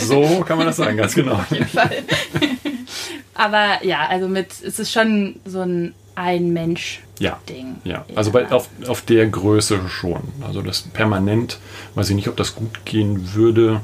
So 0.00 0.44
kann 0.46 0.58
man 0.58 0.66
das 0.66 0.76
sagen, 0.76 0.98
ganz 0.98 1.14
genau. 1.14 1.32
Auf 1.34 1.50
jeden 1.50 1.66
Fall. 1.66 1.90
Aber 3.34 3.84
ja, 3.84 4.06
also 4.06 4.28
mit, 4.28 4.48
es 4.62 4.78
ist 4.78 4.92
schon 4.92 5.36
so 5.46 5.60
ein 5.62 5.94
Ein-Mensch-Ding. 6.14 7.76
Ja, 7.84 7.94
ja. 7.94 8.04
Also 8.14 8.30
bei, 8.32 8.50
auf, 8.50 8.68
auf 8.86 9.00
der 9.02 9.26
Größe 9.26 9.80
schon. 9.88 10.20
Also 10.46 10.62
das 10.62 10.82
permanent, 10.82 11.58
weiß 11.94 12.10
ich 12.10 12.16
nicht, 12.16 12.28
ob 12.28 12.36
das 12.36 12.54
gut 12.54 12.84
gehen 12.84 13.34
würde. 13.34 13.80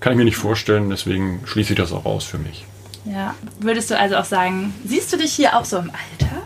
Kann 0.00 0.12
ich 0.12 0.18
mir 0.18 0.24
nicht 0.24 0.36
vorstellen, 0.36 0.90
deswegen 0.90 1.42
schließe 1.46 1.72
ich 1.74 1.78
das 1.78 1.92
auch 1.92 2.04
aus 2.06 2.24
für 2.24 2.38
mich. 2.38 2.64
Ja. 3.04 3.34
Würdest 3.60 3.90
du 3.90 3.98
also 3.98 4.16
auch 4.16 4.24
sagen, 4.24 4.72
siehst 4.84 5.12
du 5.12 5.16
dich 5.16 5.32
hier 5.32 5.56
auch 5.56 5.64
so 5.64 5.78
im 5.78 5.90
Alter? 5.90 6.42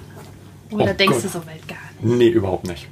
Oder 0.71 0.93
Oh 0.93 0.95
denkst 0.95 1.17
Gott. 1.17 1.25
du 1.25 1.29
so 1.29 1.39
weit 1.47 1.67
gar 1.69 1.77
nicht? 2.01 2.17
Nee, 2.19 2.29
überhaupt 2.29 2.67
nicht. 2.67 2.89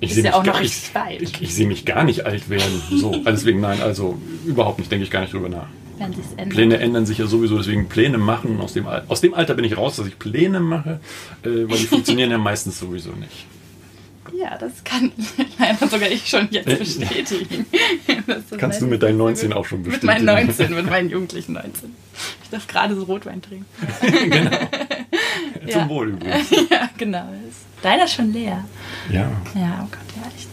Ich 0.00 0.14
sehe 0.14 0.22
ja 0.24 0.30
mich, 0.30 0.34
auch 0.38 0.44
noch 0.44 0.54
gar- 0.54 1.04
weit. 1.06 1.20
ich, 1.22 1.42
ich 1.42 1.54
sehe 1.54 1.66
mich 1.66 1.84
gar 1.84 2.04
nicht 2.04 2.24
alt 2.26 2.48
werden. 2.48 2.82
So, 2.90 3.10
also 3.12 3.24
deswegen 3.30 3.60
nein, 3.60 3.80
also 3.82 4.16
überhaupt 4.46 4.78
nicht, 4.78 4.90
denke 4.90 5.04
ich 5.04 5.10
gar 5.10 5.20
nicht 5.20 5.32
drüber 5.32 5.48
nach. 5.48 5.66
Wenn 5.98 6.12
sich's 6.14 6.28
ändert. 6.32 6.48
Pläne 6.50 6.78
ändern 6.78 7.04
sich 7.04 7.18
ja 7.18 7.26
sowieso, 7.26 7.58
deswegen 7.58 7.88
Pläne 7.88 8.16
machen. 8.16 8.58
Aus 8.60 8.72
dem, 8.72 8.86
aus 8.86 9.20
dem 9.20 9.34
Alter 9.34 9.54
bin 9.54 9.64
ich 9.66 9.76
raus, 9.76 9.96
dass 9.96 10.06
ich 10.06 10.18
Pläne 10.18 10.60
mache, 10.60 11.00
äh, 11.42 11.48
weil 11.68 11.76
die 11.78 11.86
funktionieren 11.86 12.30
ja 12.30 12.38
meistens 12.38 12.78
sowieso 12.78 13.10
nicht. 13.12 13.46
Ja, 14.40 14.56
das 14.56 14.82
kann 14.84 15.12
leider 15.58 15.86
sogar 15.88 16.08
ich 16.08 16.26
schon 16.28 16.48
jetzt 16.50 16.68
Äh, 16.68 16.76
bestätigen. 16.76 17.66
Kannst 18.58 18.80
du 18.80 18.86
mit 18.86 19.02
deinen 19.02 19.18
so 19.18 19.24
19 19.24 19.48
gut. 19.50 19.56
auch 19.58 19.64
schon 19.66 19.82
Mit 19.82 20.02
meinen 20.02 20.24
bestätigen. 20.24 20.72
19, 20.74 20.74
mit 20.74 20.86
meinen 20.90 21.10
jugendlichen 21.10 21.52
19. 21.54 21.94
Ich 22.44 22.50
darf 22.50 22.66
gerade 22.66 22.94
so 22.94 23.02
Rotwein 23.04 23.42
trinken. 23.42 23.66
genau. 24.30 24.50
Ja. 25.66 25.72
Zum 25.72 25.88
Wohl 25.88 26.08
übrigens. 26.10 26.50
ja, 26.70 26.88
genau. 26.96 27.24
Deiner 27.82 28.04
ist 28.04 28.14
schon 28.14 28.32
leer. 28.32 28.64
Ja. 29.10 29.30
Ja, 29.54 29.84
oh 29.84 29.88
Gott, 29.90 30.00
ja, 30.16 30.30
echt. 30.36 30.48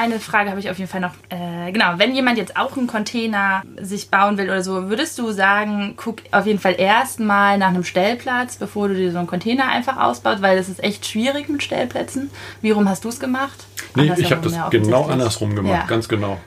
Eine 0.00 0.20
Frage 0.20 0.50
habe 0.50 0.60
ich 0.60 0.70
auf 0.70 0.78
jeden 0.78 0.88
Fall 0.88 1.00
noch. 1.00 1.14
Äh, 1.28 1.72
genau, 1.72 1.94
wenn 1.96 2.14
jemand 2.14 2.38
jetzt 2.38 2.56
auch 2.56 2.76
einen 2.76 2.86
Container 2.86 3.62
sich 3.80 4.10
bauen 4.10 4.38
will 4.38 4.44
oder 4.44 4.62
so, 4.62 4.88
würdest 4.88 5.18
du 5.18 5.32
sagen, 5.32 5.94
guck 5.96 6.18
auf 6.30 6.46
jeden 6.46 6.60
Fall 6.60 6.76
erstmal 6.78 7.58
nach 7.58 7.68
einem 7.68 7.82
Stellplatz, 7.82 8.56
bevor 8.56 8.86
du 8.86 8.94
dir 8.94 9.10
so 9.10 9.18
einen 9.18 9.26
Container 9.26 9.66
einfach 9.68 9.96
ausbaust, 9.96 10.40
weil 10.40 10.56
das 10.56 10.68
ist 10.68 10.84
echt 10.84 11.04
schwierig 11.04 11.48
mit 11.48 11.64
Stellplätzen. 11.64 12.30
Wie 12.62 12.70
rum 12.70 12.88
hast 12.88 13.04
du 13.04 13.08
es 13.08 13.18
gemacht? 13.18 13.66
Nee, 13.96 14.12
ich 14.16 14.30
habe 14.30 14.42
das 14.42 14.54
ja, 14.54 14.68
genau 14.68 15.06
andersrum 15.06 15.56
gemacht, 15.56 15.80
Ja. 15.80 15.86
ganz 15.86 16.08
genau. 16.08 16.38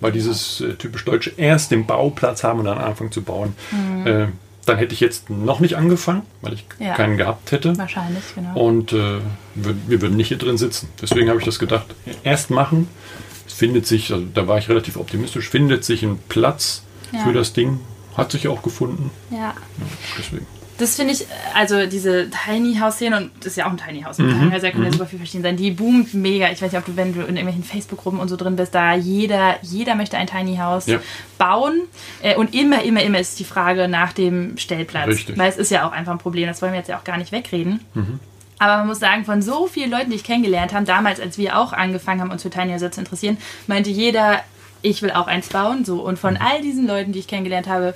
Weil 0.00 0.12
dieses 0.12 0.62
äh, 0.62 0.72
typisch 0.74 1.04
Deutsche 1.04 1.32
erst 1.36 1.72
den 1.72 1.84
Bauplatz 1.84 2.42
haben 2.42 2.60
und 2.60 2.64
dann 2.64 2.78
anfangen 2.78 3.12
zu 3.12 3.22
bauen. 3.22 3.54
Äh, 4.06 4.28
dann 4.64 4.78
hätte 4.78 4.94
ich 4.94 5.00
jetzt 5.00 5.30
noch 5.30 5.60
nicht 5.60 5.76
angefangen, 5.76 6.22
weil 6.42 6.54
ich 6.54 6.64
Ja. 6.78 6.94
keinen 6.94 7.16
gehabt 7.16 7.52
hätte. 7.52 7.76
Wahrscheinlich, 7.78 8.22
genau. 8.34 8.58
Und 8.58 8.92
äh, 8.92 9.18
wir, 9.54 9.74
wir 9.86 10.00
würden 10.02 10.16
nicht 10.16 10.28
hier 10.28 10.38
drin 10.38 10.58
sitzen. 10.58 10.88
Deswegen 11.00 11.28
habe 11.28 11.38
ich 11.38 11.44
das 11.44 11.58
gedacht, 11.58 11.86
erst 12.22 12.50
machen. 12.50 12.88
Es 13.46 13.52
findet 13.54 13.86
sich, 13.86 14.12
also 14.12 14.24
da 14.32 14.46
war 14.48 14.58
ich 14.58 14.68
relativ 14.68 14.96
optimistisch, 14.96 15.48
findet 15.48 15.84
sich 15.84 16.02
ein 16.02 16.18
Platz 16.28 16.82
Ja. 17.12 17.24
für 17.24 17.32
das 17.32 17.52
Ding. 17.52 17.80
Hat 18.16 18.30
sich 18.32 18.46
auch 18.48 18.62
gefunden. 18.62 19.10
ja. 19.30 19.38
Ja, 19.38 19.54
deswegen. 20.18 20.46
Das 20.76 20.96
finde 20.96 21.12
ich, 21.12 21.24
also 21.54 21.86
diese 21.86 22.28
Tiny 22.30 22.76
House 22.80 22.94
Szene 22.96 23.16
und 23.16 23.30
das 23.38 23.46
ist 23.48 23.56
ja 23.56 23.66
auch 23.66 23.70
ein 23.70 23.76
Tiny 23.76 24.02
House. 24.02 24.18
Mhm. 24.18 24.30
Tiny 24.30 24.50
House 24.50 24.62
kann 24.72 24.82
ja 24.84 24.90
super 24.90 25.06
viel 25.06 25.18
verschieden 25.20 25.44
sein. 25.44 25.56
Die 25.56 25.70
boomt 25.70 26.14
mega. 26.14 26.50
Ich 26.50 26.60
weiß 26.60 26.72
nicht, 26.72 26.78
ob 26.78 26.84
du, 26.84 26.96
wenn 26.96 27.12
du 27.14 27.20
in 27.20 27.36
irgendwelchen 27.36 27.62
Facebook-Gruppen 27.62 28.18
und 28.18 28.26
so 28.28 28.34
drin 28.36 28.56
bist, 28.56 28.74
da 28.74 28.94
jeder, 28.94 29.56
jeder 29.62 29.94
möchte 29.94 30.16
ein 30.18 30.26
Tiny 30.26 30.56
House 30.56 30.86
Ja. 30.86 30.98
bauen. 31.38 31.82
Äh, 32.22 32.34
Und 32.36 32.54
immer, 32.54 32.82
immer, 32.82 33.02
immer 33.02 33.20
ist 33.20 33.38
die 33.38 33.44
Frage 33.44 33.86
nach 33.86 34.12
dem 34.12 34.58
Stellplatz. 34.58 35.06
Richtig. 35.08 35.38
Weil 35.38 35.48
es 35.48 35.56
ist 35.58 35.70
ja 35.70 35.86
auch 35.86 35.92
einfach 35.92 36.10
ein 36.12 36.18
Problem. 36.18 36.48
Das 36.48 36.60
wollen 36.60 36.72
wir 36.72 36.78
jetzt 36.80 36.88
ja 36.88 36.98
auch 36.98 37.04
gar 37.04 37.18
nicht 37.18 37.30
wegreden. 37.30 37.78
Mhm. 37.94 38.18
Aber 38.58 38.78
man 38.78 38.86
muss 38.88 38.98
sagen, 38.98 39.24
von 39.24 39.42
so 39.42 39.66
vielen 39.68 39.90
Leuten, 39.92 40.10
die 40.10 40.16
ich 40.16 40.24
kennengelernt 40.24 40.72
habe, 40.74 40.84
damals, 40.86 41.20
als 41.20 41.38
wir 41.38 41.56
auch 41.58 41.72
angefangen 41.72 42.20
haben, 42.20 42.30
uns 42.32 42.42
für 42.42 42.50
Tiny 42.50 42.72
Houses 42.72 42.92
zu 42.92 43.00
interessieren, 43.00 43.36
meinte 43.68 43.90
jeder, 43.90 44.40
ich 44.82 45.02
will 45.02 45.12
auch 45.12 45.26
eins 45.28 45.48
bauen. 45.48 45.84
So. 45.84 46.00
Und 46.02 46.14
Mhm. 46.14 46.18
von 46.18 46.36
all 46.36 46.62
diesen 46.62 46.86
Leuten, 46.86 47.12
die 47.12 47.20
ich 47.20 47.28
kennengelernt 47.28 47.68
habe, 47.68 47.94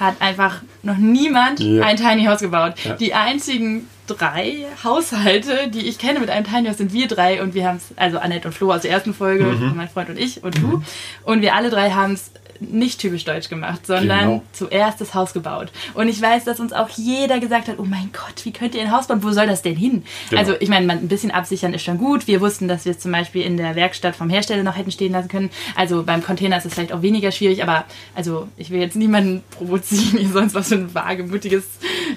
hat 0.00 0.20
einfach 0.20 0.62
noch 0.82 0.96
niemand 0.96 1.60
Ja. 1.60 1.84
ein 1.84 1.96
Tiny 1.96 2.24
House 2.24 2.40
gebaut. 2.40 2.74
Ja. 2.84 2.94
Die 2.94 3.14
einzigen 3.14 3.86
drei 4.06 4.66
Haushalte, 4.82 5.68
die 5.68 5.86
ich 5.86 5.98
kenne 5.98 6.18
mit 6.20 6.30
einem 6.30 6.44
Tiny 6.44 6.66
House, 6.68 6.78
sind 6.78 6.92
wir 6.92 7.06
drei 7.06 7.42
und 7.42 7.54
wir 7.54 7.66
haben 7.68 7.76
es, 7.76 7.96
also 7.96 8.18
Annette 8.18 8.48
und 8.48 8.54
Flo 8.54 8.72
aus 8.72 8.82
der 8.82 8.90
ersten 8.90 9.14
Folge, 9.14 9.44
Mhm. 9.44 9.74
mein 9.76 9.88
Freund 9.88 10.08
und 10.08 10.18
ich 10.18 10.42
und 10.42 10.58
du. 10.58 10.82
Und 11.24 11.42
wir 11.42 11.54
alle 11.54 11.70
drei 11.70 11.90
haben 11.90 12.14
es 12.14 12.32
nicht 12.60 13.00
typisch 13.00 13.24
deutsch 13.24 13.48
gemacht, 13.48 13.86
sondern 13.86 14.20
Genau. 14.20 14.42
zuerst 14.52 15.00
das 15.00 15.14
Haus 15.14 15.32
gebaut. 15.32 15.72
Und 15.94 16.08
ich 16.08 16.20
weiß, 16.20 16.44
dass 16.44 16.60
uns 16.60 16.72
auch 16.72 16.88
jeder 16.90 17.40
gesagt 17.40 17.68
hat, 17.68 17.78
oh 17.78 17.84
mein 17.84 18.10
Gott, 18.12 18.44
wie 18.44 18.52
könnt 18.52 18.74
ihr 18.74 18.82
ein 18.82 18.92
Haus 18.92 19.06
bauen? 19.06 19.22
Wo 19.22 19.30
soll 19.32 19.46
das 19.46 19.62
denn 19.62 19.76
hin? 19.76 20.04
Genau. 20.28 20.40
Also 20.40 20.54
ich 20.60 20.68
meine, 20.68 20.92
ein 20.92 21.08
bisschen 21.08 21.30
absichern 21.30 21.72
ist 21.74 21.82
schon 21.82 21.98
gut. 21.98 22.26
Wir 22.26 22.40
wussten, 22.40 22.68
dass 22.68 22.84
wir 22.84 22.92
es 22.92 22.98
zum 22.98 23.12
Beispiel 23.12 23.42
in 23.42 23.56
der 23.56 23.74
Werkstatt 23.76 24.14
vom 24.16 24.28
Hersteller 24.30 24.62
noch 24.62 24.76
hätten 24.76 24.90
stehen 24.92 25.12
lassen 25.12 25.28
können. 25.28 25.50
Also 25.74 26.02
beim 26.02 26.22
Container 26.22 26.58
ist 26.58 26.66
es 26.66 26.74
vielleicht 26.74 26.92
auch 26.92 27.02
weniger 27.02 27.32
schwierig, 27.32 27.62
aber 27.62 27.84
also 28.14 28.48
ich 28.56 28.70
will 28.70 28.80
jetzt 28.80 28.96
niemanden 28.96 29.42
provozieren, 29.50 30.18
hier 30.18 30.28
sonst 30.28 30.54
was 30.54 30.68
für 30.68 30.76
ein 30.76 30.94
wagemutiges 30.94 31.64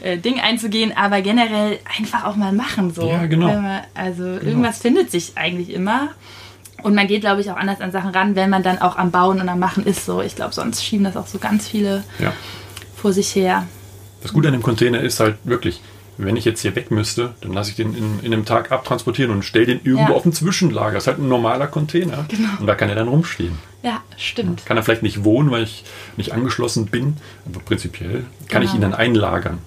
äh, 0.01 0.17
Ding 0.17 0.39
einzugehen, 0.39 0.95
aber 0.95 1.21
generell 1.21 1.79
einfach 1.99 2.25
auch 2.25 2.35
mal 2.35 2.51
machen 2.51 2.93
so. 2.93 3.07
Ja, 3.09 3.25
genau. 3.25 3.47
Man, 3.47 3.81
also 3.93 4.23
irgendwas 4.23 4.79
findet 4.79 5.11
sich 5.11 5.33
eigentlich 5.35 5.69
immer. 5.71 6.09
Und 6.83 6.95
man 6.95 7.07
geht, 7.07 7.21
glaube 7.21 7.41
ich, 7.41 7.49
auch 7.49 7.55
anders 7.55 7.81
an 7.81 7.91
Sachen 7.91 8.11
ran, 8.11 8.35
wenn 8.35 8.49
man 8.49 8.61
dann 8.61 8.79
auch 8.79 8.97
am 8.97 9.09
Bauen 9.11 9.39
und 9.41 9.49
am 9.49 9.59
Machen 9.59 9.85
ist. 9.85 10.05
So, 10.05 10.21
ich 10.21 10.35
glaube, 10.35 10.53
sonst 10.53 10.83
schieben 10.83 11.05
das 11.05 11.15
auch 11.17 11.27
so 11.27 11.39
ganz 11.39 11.67
viele 11.67 12.03
Ja. 12.19 12.33
vor 12.95 13.13
sich 13.13 13.33
her. 13.35 13.65
Das 14.21 14.33
Gute 14.33 14.49
an 14.49 14.53
dem 14.53 14.61
Container 14.63 14.99
ist 15.01 15.19
halt 15.19 15.37
wirklich, 15.43 15.81
wenn 16.17 16.35
ich 16.35 16.45
jetzt 16.45 16.61
hier 16.61 16.75
weg 16.75 16.91
müsste, 16.91 17.33
dann 17.41 17.53
lasse 17.53 17.71
ich 17.71 17.75
den 17.77 17.95
in, 17.95 18.19
in 18.21 18.33
einem 18.33 18.45
Tag 18.45 18.71
abtransportieren 18.71 19.31
und 19.31 19.43
stelle 19.43 19.65
den 19.65 19.79
irgendwo 19.83 20.11
Ja. 20.11 20.17
auf 20.17 20.25
ein 20.25 20.33
Zwischenlager. 20.33 20.93
Das 20.95 21.03
ist 21.03 21.07
halt 21.07 21.19
ein 21.19 21.27
normaler 21.27 21.67
Container. 21.67 22.25
Genau. 22.27 22.49
Und 22.59 22.67
da 22.67 22.75
kann 22.75 22.89
er 22.89 22.95
dann 22.95 23.07
rumstehen. 23.07 23.57
Ja, 23.81 24.01
stimmt. 24.17 24.65
Kann 24.65 24.77
er 24.77 24.83
vielleicht 24.83 25.03
nicht 25.03 25.23
wohnen, 25.23 25.51
weil 25.51 25.63
ich 25.63 25.83
nicht 26.17 26.31
angeschlossen 26.33 26.85
bin, 26.87 27.17
aber 27.45 27.59
prinzipiell 27.61 28.25
kann 28.49 28.61
ich 28.61 28.69
ihn 28.73 28.81
Genau. 28.81 28.91
dann 28.91 28.99
einlagern, 28.99 29.57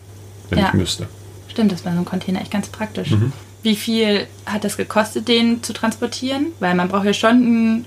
wenn 0.50 0.58
Ja. 0.60 0.68
ich 0.68 0.74
müsste. 0.74 1.06
Stimmt, 1.48 1.72
das 1.72 1.80
ist 1.80 1.84
bei 1.84 1.90
so 1.90 1.96
einem 1.96 2.04
Container 2.06 2.40
echt 2.40 2.50
ganz 2.50 2.68
praktisch. 2.68 3.10
Mhm. 3.10 3.32
Wie 3.66 3.74
viel 3.74 4.28
hat 4.46 4.62
das 4.62 4.76
gekostet, 4.76 5.26
den 5.26 5.60
zu 5.64 5.72
transportieren? 5.72 6.52
Weil 6.60 6.76
man 6.76 6.86
braucht 6.86 7.04
ja 7.04 7.12
schon 7.12 7.30
einen 7.30 7.84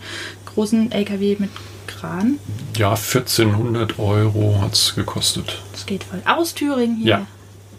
großen 0.53 0.91
LKW 0.91 1.37
mit 1.39 1.49
Kran. 1.87 2.37
Ja, 2.75 2.89
1400 2.91 3.97
Euro 3.97 4.59
hat 4.61 4.73
es 4.73 4.93
gekostet. 4.93 5.61
Das 5.71 5.85
geht 5.85 6.03
voll. 6.03 6.21
Aus 6.25 6.53
Thüringen 6.53 6.97
hier. 6.97 7.07
Ja. 7.07 7.25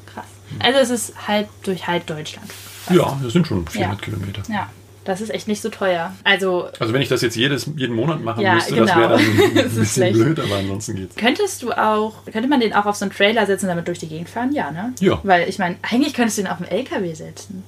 Krass. 0.06 0.24
Also 0.60 0.78
es 0.78 0.88
ist 0.88 1.28
halb 1.28 1.48
durch 1.62 1.86
halb 1.88 2.06
Deutschland. 2.06 2.50
Ja, 2.88 3.20
das 3.22 3.34
sind 3.34 3.46
schon 3.46 3.66
400 3.68 3.98
Ja. 3.98 4.02
Kilometer. 4.02 4.42
Ja, 4.48 4.70
das 5.04 5.20
ist 5.20 5.28
echt 5.30 5.46
nicht 5.46 5.60
so 5.60 5.68
teuer. 5.68 6.14
Also 6.24 6.68
Also 6.78 6.94
wenn 6.94 7.02
ich 7.02 7.08
das 7.10 7.20
jetzt 7.20 7.36
jedes, 7.36 7.70
jeden 7.76 7.94
Monat 7.94 8.22
machen 8.24 8.40
Ja, 8.42 8.54
müsste, 8.54 8.76
das 8.76 8.88
genau. 8.92 8.98
wäre 8.98 9.10
dann 9.18 9.20
ein 9.50 9.54
Das 9.56 9.64
bisschen 9.74 9.84
schlecht. 9.86 10.14
blöd, 10.14 10.40
aber 10.40 10.56
ansonsten 10.56 10.96
geht's. 10.96 11.16
Könntest 11.16 11.62
du 11.62 11.72
auch, 11.72 12.24
könnte 12.32 12.48
man 12.48 12.60
den 12.60 12.72
auch 12.72 12.86
auf 12.86 12.96
so 12.96 13.04
einen 13.04 13.12
Trailer 13.12 13.44
setzen 13.44 13.66
und 13.66 13.68
damit 13.72 13.88
durch 13.88 13.98
die 13.98 14.08
Gegend 14.08 14.30
fahren? 14.30 14.54
Ja, 14.54 14.70
ne? 14.70 14.94
Ja. 15.00 15.20
Weil 15.22 15.50
ich 15.50 15.58
meine, 15.58 15.76
eigentlich 15.82 16.14
könntest 16.14 16.38
du 16.38 16.42
den 16.44 16.50
auf 16.50 16.56
einen 16.62 16.70
LKW 16.70 17.12
setzen. 17.12 17.62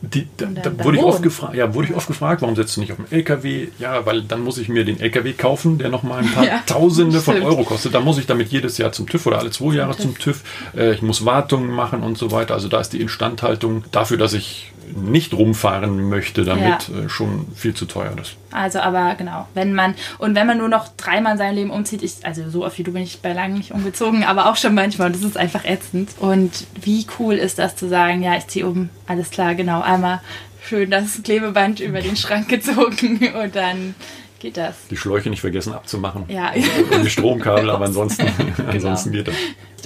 Die, 0.00 0.28
da, 0.36 0.46
da 0.46 0.84
wurde 0.84 0.98
ich 0.98 1.02
oft 1.02 1.22
gefragt, 1.22 1.54
ja, 1.54 1.74
wurde 1.74 1.88
ich 1.88 1.94
oft 1.94 2.06
gefragt, 2.06 2.40
warum 2.42 2.54
setzt 2.54 2.76
du 2.76 2.80
nicht 2.80 2.92
auf 2.92 2.98
den 2.98 3.10
LKW? 3.10 3.68
Ja, 3.78 4.06
weil 4.06 4.22
dann 4.22 4.42
muss 4.42 4.58
ich 4.58 4.68
mir 4.68 4.84
den 4.84 5.00
LKW 5.00 5.32
kaufen, 5.32 5.78
der 5.78 5.88
nochmal 5.88 6.20
ein 6.22 6.32
paar 6.32 6.44
Ja, 6.48 6.60
Tausende 6.66 7.20
von. 7.20 7.42
Euro 7.42 7.64
kostet. 7.64 7.94
Da 7.94 8.00
muss 8.00 8.18
ich 8.18 8.26
damit 8.26 8.48
jedes 8.48 8.78
Jahr 8.78 8.92
zum 8.92 9.08
TÜV 9.08 9.26
oder 9.26 9.38
alle 9.38 9.50
zwei 9.50 9.74
Jahre 9.74 9.96
zum 9.96 10.16
TÜV. 10.18 10.42
Äh, 10.76 10.94
ich 10.94 11.02
muss 11.02 11.24
Wartungen 11.24 11.70
machen 11.70 12.02
und 12.02 12.16
so 12.16 12.30
weiter. 12.30 12.54
Also 12.54 12.68
da 12.68 12.80
ist 12.80 12.92
die 12.92 13.00
Instandhaltung 13.00 13.84
dafür, 13.90 14.18
dass 14.18 14.34
ich 14.34 14.72
nicht 14.94 15.34
rumfahren 15.34 16.08
möchte 16.08 16.44
damit, 16.44 16.88
äh, 16.88 17.08
schon 17.08 17.46
viel 17.54 17.74
zu 17.74 17.86
teuer. 17.86 18.12
Das 18.16 18.36
Also, 18.50 18.80
aber 18.80 19.14
genau, 19.16 19.46
wenn 19.54 19.74
man, 19.74 19.94
und 20.18 20.34
wenn 20.34 20.46
man 20.46 20.58
nur 20.58 20.68
noch 20.68 20.88
dreimal 20.96 21.32
in 21.32 21.38
seinem 21.38 21.54
Leben 21.54 21.70
umzieht, 21.70 22.02
ich, 22.02 22.24
also 22.24 22.48
so 22.48 22.64
oft 22.64 22.78
wie 22.78 22.82
du 22.82 22.92
bin 22.92 23.02
ich 23.02 23.20
bei 23.20 23.32
langem 23.32 23.58
nicht 23.58 23.72
umgezogen, 23.72 24.24
aber 24.24 24.50
auch 24.50 24.56
schon 24.56 24.74
manchmal, 24.74 25.08
und 25.08 25.16
das 25.16 25.22
ist 25.22 25.36
einfach 25.36 25.64
ätzend. 25.64 26.10
Und 26.18 26.66
wie 26.80 27.06
cool 27.18 27.34
ist 27.34 27.58
das 27.58 27.76
zu 27.76 27.88
sagen, 27.88 28.22
ja, 28.22 28.36
ich 28.36 28.46
ziehe 28.46 28.66
um, 28.66 28.88
alles 29.06 29.30
klar, 29.30 29.54
genau, 29.54 29.80
einmal 29.88 30.20
schön 30.62 30.90
das 30.90 31.22
Klebeband 31.22 31.80
über 31.80 32.00
den 32.00 32.16
Schrank 32.16 32.48
gezogen 32.48 33.20
und 33.42 33.56
dann 33.56 33.94
geht 34.40 34.56
das. 34.56 34.76
die 34.90 34.96
Schläuche 34.96 35.30
nicht 35.30 35.40
vergessen 35.40 35.72
abzumachen. 35.72 36.24
Ja. 36.28 36.52
Und 36.92 37.04
die 37.04 37.10
Stromkabel, 37.16 37.70
aber 37.70 37.86
ansonsten, 37.86 38.26
ansonsten 38.70 39.12
geht 39.12 39.28
das. 39.28 39.34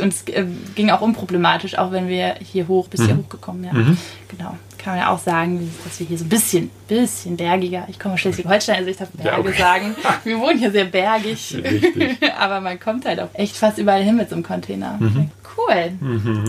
Und 0.00 0.12
es 0.12 0.22
äh, 0.28 0.44
ging 0.74 0.90
auch 0.90 1.00
unproblematisch, 1.02 1.76
auch 1.78 1.92
wenn 1.92 2.08
wir 2.08 2.34
hier 2.40 2.66
hoch, 2.68 2.88
bis 2.88 3.00
Mhm. 3.00 3.06
hier 3.06 3.16
hochgekommen, 3.18 3.64
ja. 3.64 3.70
Genau. 3.72 4.56
Kann 4.78 4.94
man 4.94 4.98
ja 4.98 5.10
auch 5.10 5.18
sagen, 5.18 5.70
dass 5.84 6.00
wir 6.00 6.06
hier 6.08 6.18
so 6.18 6.24
ein 6.24 6.28
bisschen, 6.28 6.70
bisschen 6.88 7.36
bergiger, 7.36 7.86
ich 7.88 7.98
komme 8.00 8.14
aus 8.14 8.20
Schleswig-Holstein, 8.20 8.76
also 8.76 8.90
ich 8.90 8.96
darf 8.96 9.08
Ja, 9.18 9.36
Berge 9.36 9.48
okay. 9.50 9.58
sagen. 9.58 9.94
Wir 10.24 10.38
wohnen 10.40 10.58
hier 10.58 10.72
sehr 10.72 10.86
bergig. 10.86 11.54
Richtig. 11.62 12.18
Aber 12.38 12.60
man 12.60 12.80
kommt 12.80 13.04
halt 13.06 13.20
auch 13.20 13.28
echt 13.34 13.56
fast 13.56 13.78
überall 13.78 14.02
hin 14.02 14.16
mit 14.16 14.28
so 14.28 14.34
einem 14.34 14.42
Container. 14.44 14.96
Mhm. 14.98 15.30
Cool. 15.56 15.92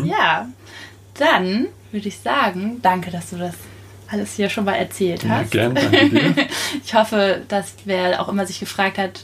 Ja. 0.05 0.47
Dann 1.19 1.67
würde 1.93 2.08
ich 2.10 2.19
sagen, 2.19 2.79
danke, 2.82 3.10
dass 3.12 3.29
du 3.29 3.38
das 3.38 3.53
alles 4.10 4.34
hier 4.36 4.49
schon 4.49 4.65
mal 4.65 4.75
erzählt 4.75 5.23
Ja, 5.23 5.29
hast. 5.38 5.51
gern, 5.51 5.73
danke 5.75 6.10
dir. 6.10 6.36
Ich 6.86 6.93
hoffe, 6.93 7.41
dass 7.47 7.73
wer 7.86 8.19
auch 8.21 8.27
immer 8.29 8.45
sich 8.45 8.60
gefragt 8.60 8.97
hat, 8.97 9.23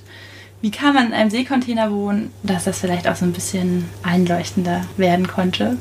wie 0.61 0.71
kann 0.71 0.93
man 0.93 1.07
in 1.07 1.13
einem 1.13 1.29
Seekontainer 1.29 1.89
wohnen, 1.91 2.31
dass 2.43 2.65
das 2.65 2.79
vielleicht 2.79 3.07
auch 3.07 3.15
so 3.15 3.23
ein 3.25 3.31
bisschen 3.33 3.85
einleuchtender 4.03 4.85
werden 4.97 5.25
konnte. 5.27 5.77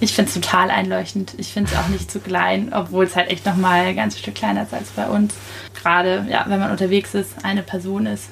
Ich 0.00 0.14
finde 0.14 0.28
es 0.30 0.34
total 0.34 0.70
einleuchtend. 0.70 1.34
Ich 1.36 1.48
finde 1.52 1.70
es 1.72 1.78
auch 1.78 1.88
nicht 1.88 2.10
zu 2.10 2.20
klein, 2.20 2.72
obwohl 2.72 3.04
es 3.04 3.16
halt 3.16 3.30
echt 3.30 3.44
nochmal 3.44 3.80
ein 3.86 3.96
ganzes 3.96 4.20
Stück 4.20 4.34
kleiner 4.34 4.62
ist 4.62 4.72
als 4.72 4.88
bei 4.90 5.06
uns. 5.06 5.34
Gerade, 5.74 6.26
ja, 6.30 6.46
wenn 6.48 6.58
man 6.58 6.70
unterwegs 6.70 7.14
ist, 7.14 7.44
eine 7.44 7.62
Person 7.62 8.06
ist. 8.06 8.28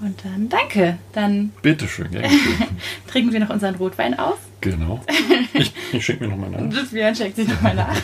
Und 0.00 0.18
dann 0.24 0.48
danke. 0.48 0.98
Dann 1.12 1.52
Bitteschön, 1.62 2.10
gern 2.10 2.24
trinken 3.10 3.32
wir 3.32 3.38
noch 3.40 3.50
unseren 3.50 3.76
Rotwein 3.76 4.18
aus. 4.18 4.38
Genau. 4.60 5.00
Ich, 5.54 5.72
ich 5.92 6.04
schenke 6.04 6.24
mir 6.24 6.30
nochmal 6.30 6.50
nach. 6.50 6.74
Das 6.74 6.90
Björn 6.90 7.14
checkt 7.14 7.36
sich 7.36 7.48
nochmal 7.48 7.74
nach. 7.74 7.96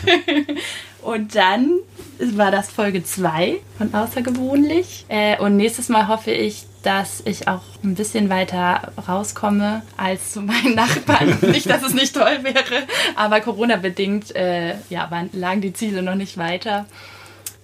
Und 1.01 1.35
dann 1.35 1.79
war 2.19 2.49
das 2.49 2.71
Folge 2.71 3.03
2 3.03 3.57
von 3.77 3.93
Außergewöhnlich. 3.93 5.05
Äh, 5.07 5.37
und 5.39 5.55
nächstes 5.55 5.89
Mal 5.89 6.07
hoffe 6.07 6.31
ich, 6.31 6.65
dass 6.81 7.21
ich 7.25 7.47
auch 7.47 7.61
ein 7.83 7.95
bisschen 7.95 8.29
weiter 8.29 8.91
rauskomme 9.07 9.83
als 9.97 10.31
zu 10.31 10.41
meinen 10.41 10.75
Nachbarn. 10.75 11.37
nicht, 11.51 11.69
dass 11.69 11.83
es 11.83 11.93
nicht 11.93 12.15
toll 12.15 12.39
wäre, 12.41 12.83
aber 13.15 13.41
Corona-bedingt 13.41 14.35
äh, 14.35 14.75
ja, 14.89 15.09
waren, 15.11 15.29
lagen 15.33 15.61
die 15.61 15.73
Ziele 15.73 16.01
noch 16.01 16.15
nicht 16.15 16.37
weiter. 16.37 16.85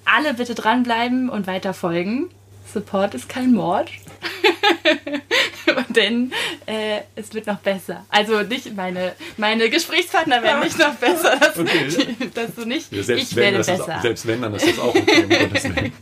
Alle 0.05 0.33
bitte 0.33 0.55
dranbleiben 0.55 1.29
und 1.29 1.47
weiter 1.47 1.73
folgen. 1.73 2.29
Support 2.71 3.15
ist 3.15 3.27
kein 3.27 3.53
Mord. 3.53 3.89
Denn 5.89 6.31
äh, 6.65 7.01
es 7.15 7.33
wird 7.33 7.47
noch 7.47 7.59
besser. 7.59 8.05
Also 8.09 8.41
nicht 8.41 8.75
meine, 8.75 9.13
meine 9.37 9.69
Gesprächspartner 9.69 10.41
werden 10.43 10.63
nicht 10.63 10.77
noch 10.77 10.95
besser. 10.95 11.37
Das, 11.39 11.57
Okay. 11.57 12.15
dass 12.33 12.55
du 12.55 12.65
nicht. 12.65 12.91
Ja, 12.91 13.03
selbst, 13.03 13.31
ich 13.31 13.35
wenn, 13.35 13.53
werde 13.53 13.57
besser. 13.57 13.95
Ist, 13.95 14.01
selbst 14.01 14.27
wenn, 14.27 14.41
dann 14.41 14.55
ist 14.55 14.67
das 14.67 14.79
auch 14.79 14.95
okay. 14.95 15.23
um 15.23 15.29
Willen. 15.29 15.93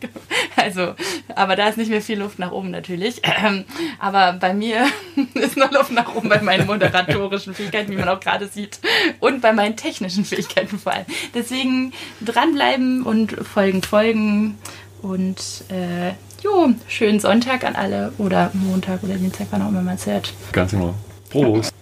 Also, 0.55 0.93
aber 1.35 1.55
da 1.55 1.69
ist 1.69 1.77
nicht 1.77 1.89
mehr 1.89 2.01
viel 2.01 2.19
Luft 2.19 2.37
nach 2.37 2.51
oben 2.51 2.69
natürlich. 2.69 3.21
Ähm, 3.23 3.63
aber 3.99 4.33
bei 4.33 4.53
mir 4.53 4.87
ist 5.35 5.55
noch 5.55 5.71
Luft 5.71 5.91
nach 5.91 6.15
oben 6.15 6.27
bei 6.27 6.41
meinen 6.41 6.67
moderatorischen 6.67 7.53
Fähigkeiten, 7.53 7.91
wie 7.91 7.95
man 7.95 8.09
auch 8.09 8.19
gerade 8.19 8.47
sieht. 8.47 8.79
Und 9.19 9.41
bei 9.41 9.53
meinen 9.53 9.77
technischen 9.77 10.25
Fähigkeiten 10.25 10.77
vor 10.77 10.93
allem. 10.93 11.05
Deswegen 11.33 11.93
dranbleiben 12.21 13.03
und 13.03 13.31
folgen, 13.31 13.81
folgen. 13.83 14.57
Und 15.01 15.39
äh, 15.69 16.13
jo, 16.43 16.69
schönen 16.87 17.19
Sonntag 17.19 17.63
an 17.63 17.75
alle 17.75 18.11
oder 18.17 18.51
Montag 18.53 19.03
oder 19.03 19.15
Dienstag, 19.15 19.47
wann 19.51 19.61
auch 19.61 19.69
immer 19.69 19.81
man 19.81 19.95
es 19.95 20.05
hört. 20.05 20.33
Ganz 20.51 20.71
genau. 20.71 20.93
Prost. 21.29 21.73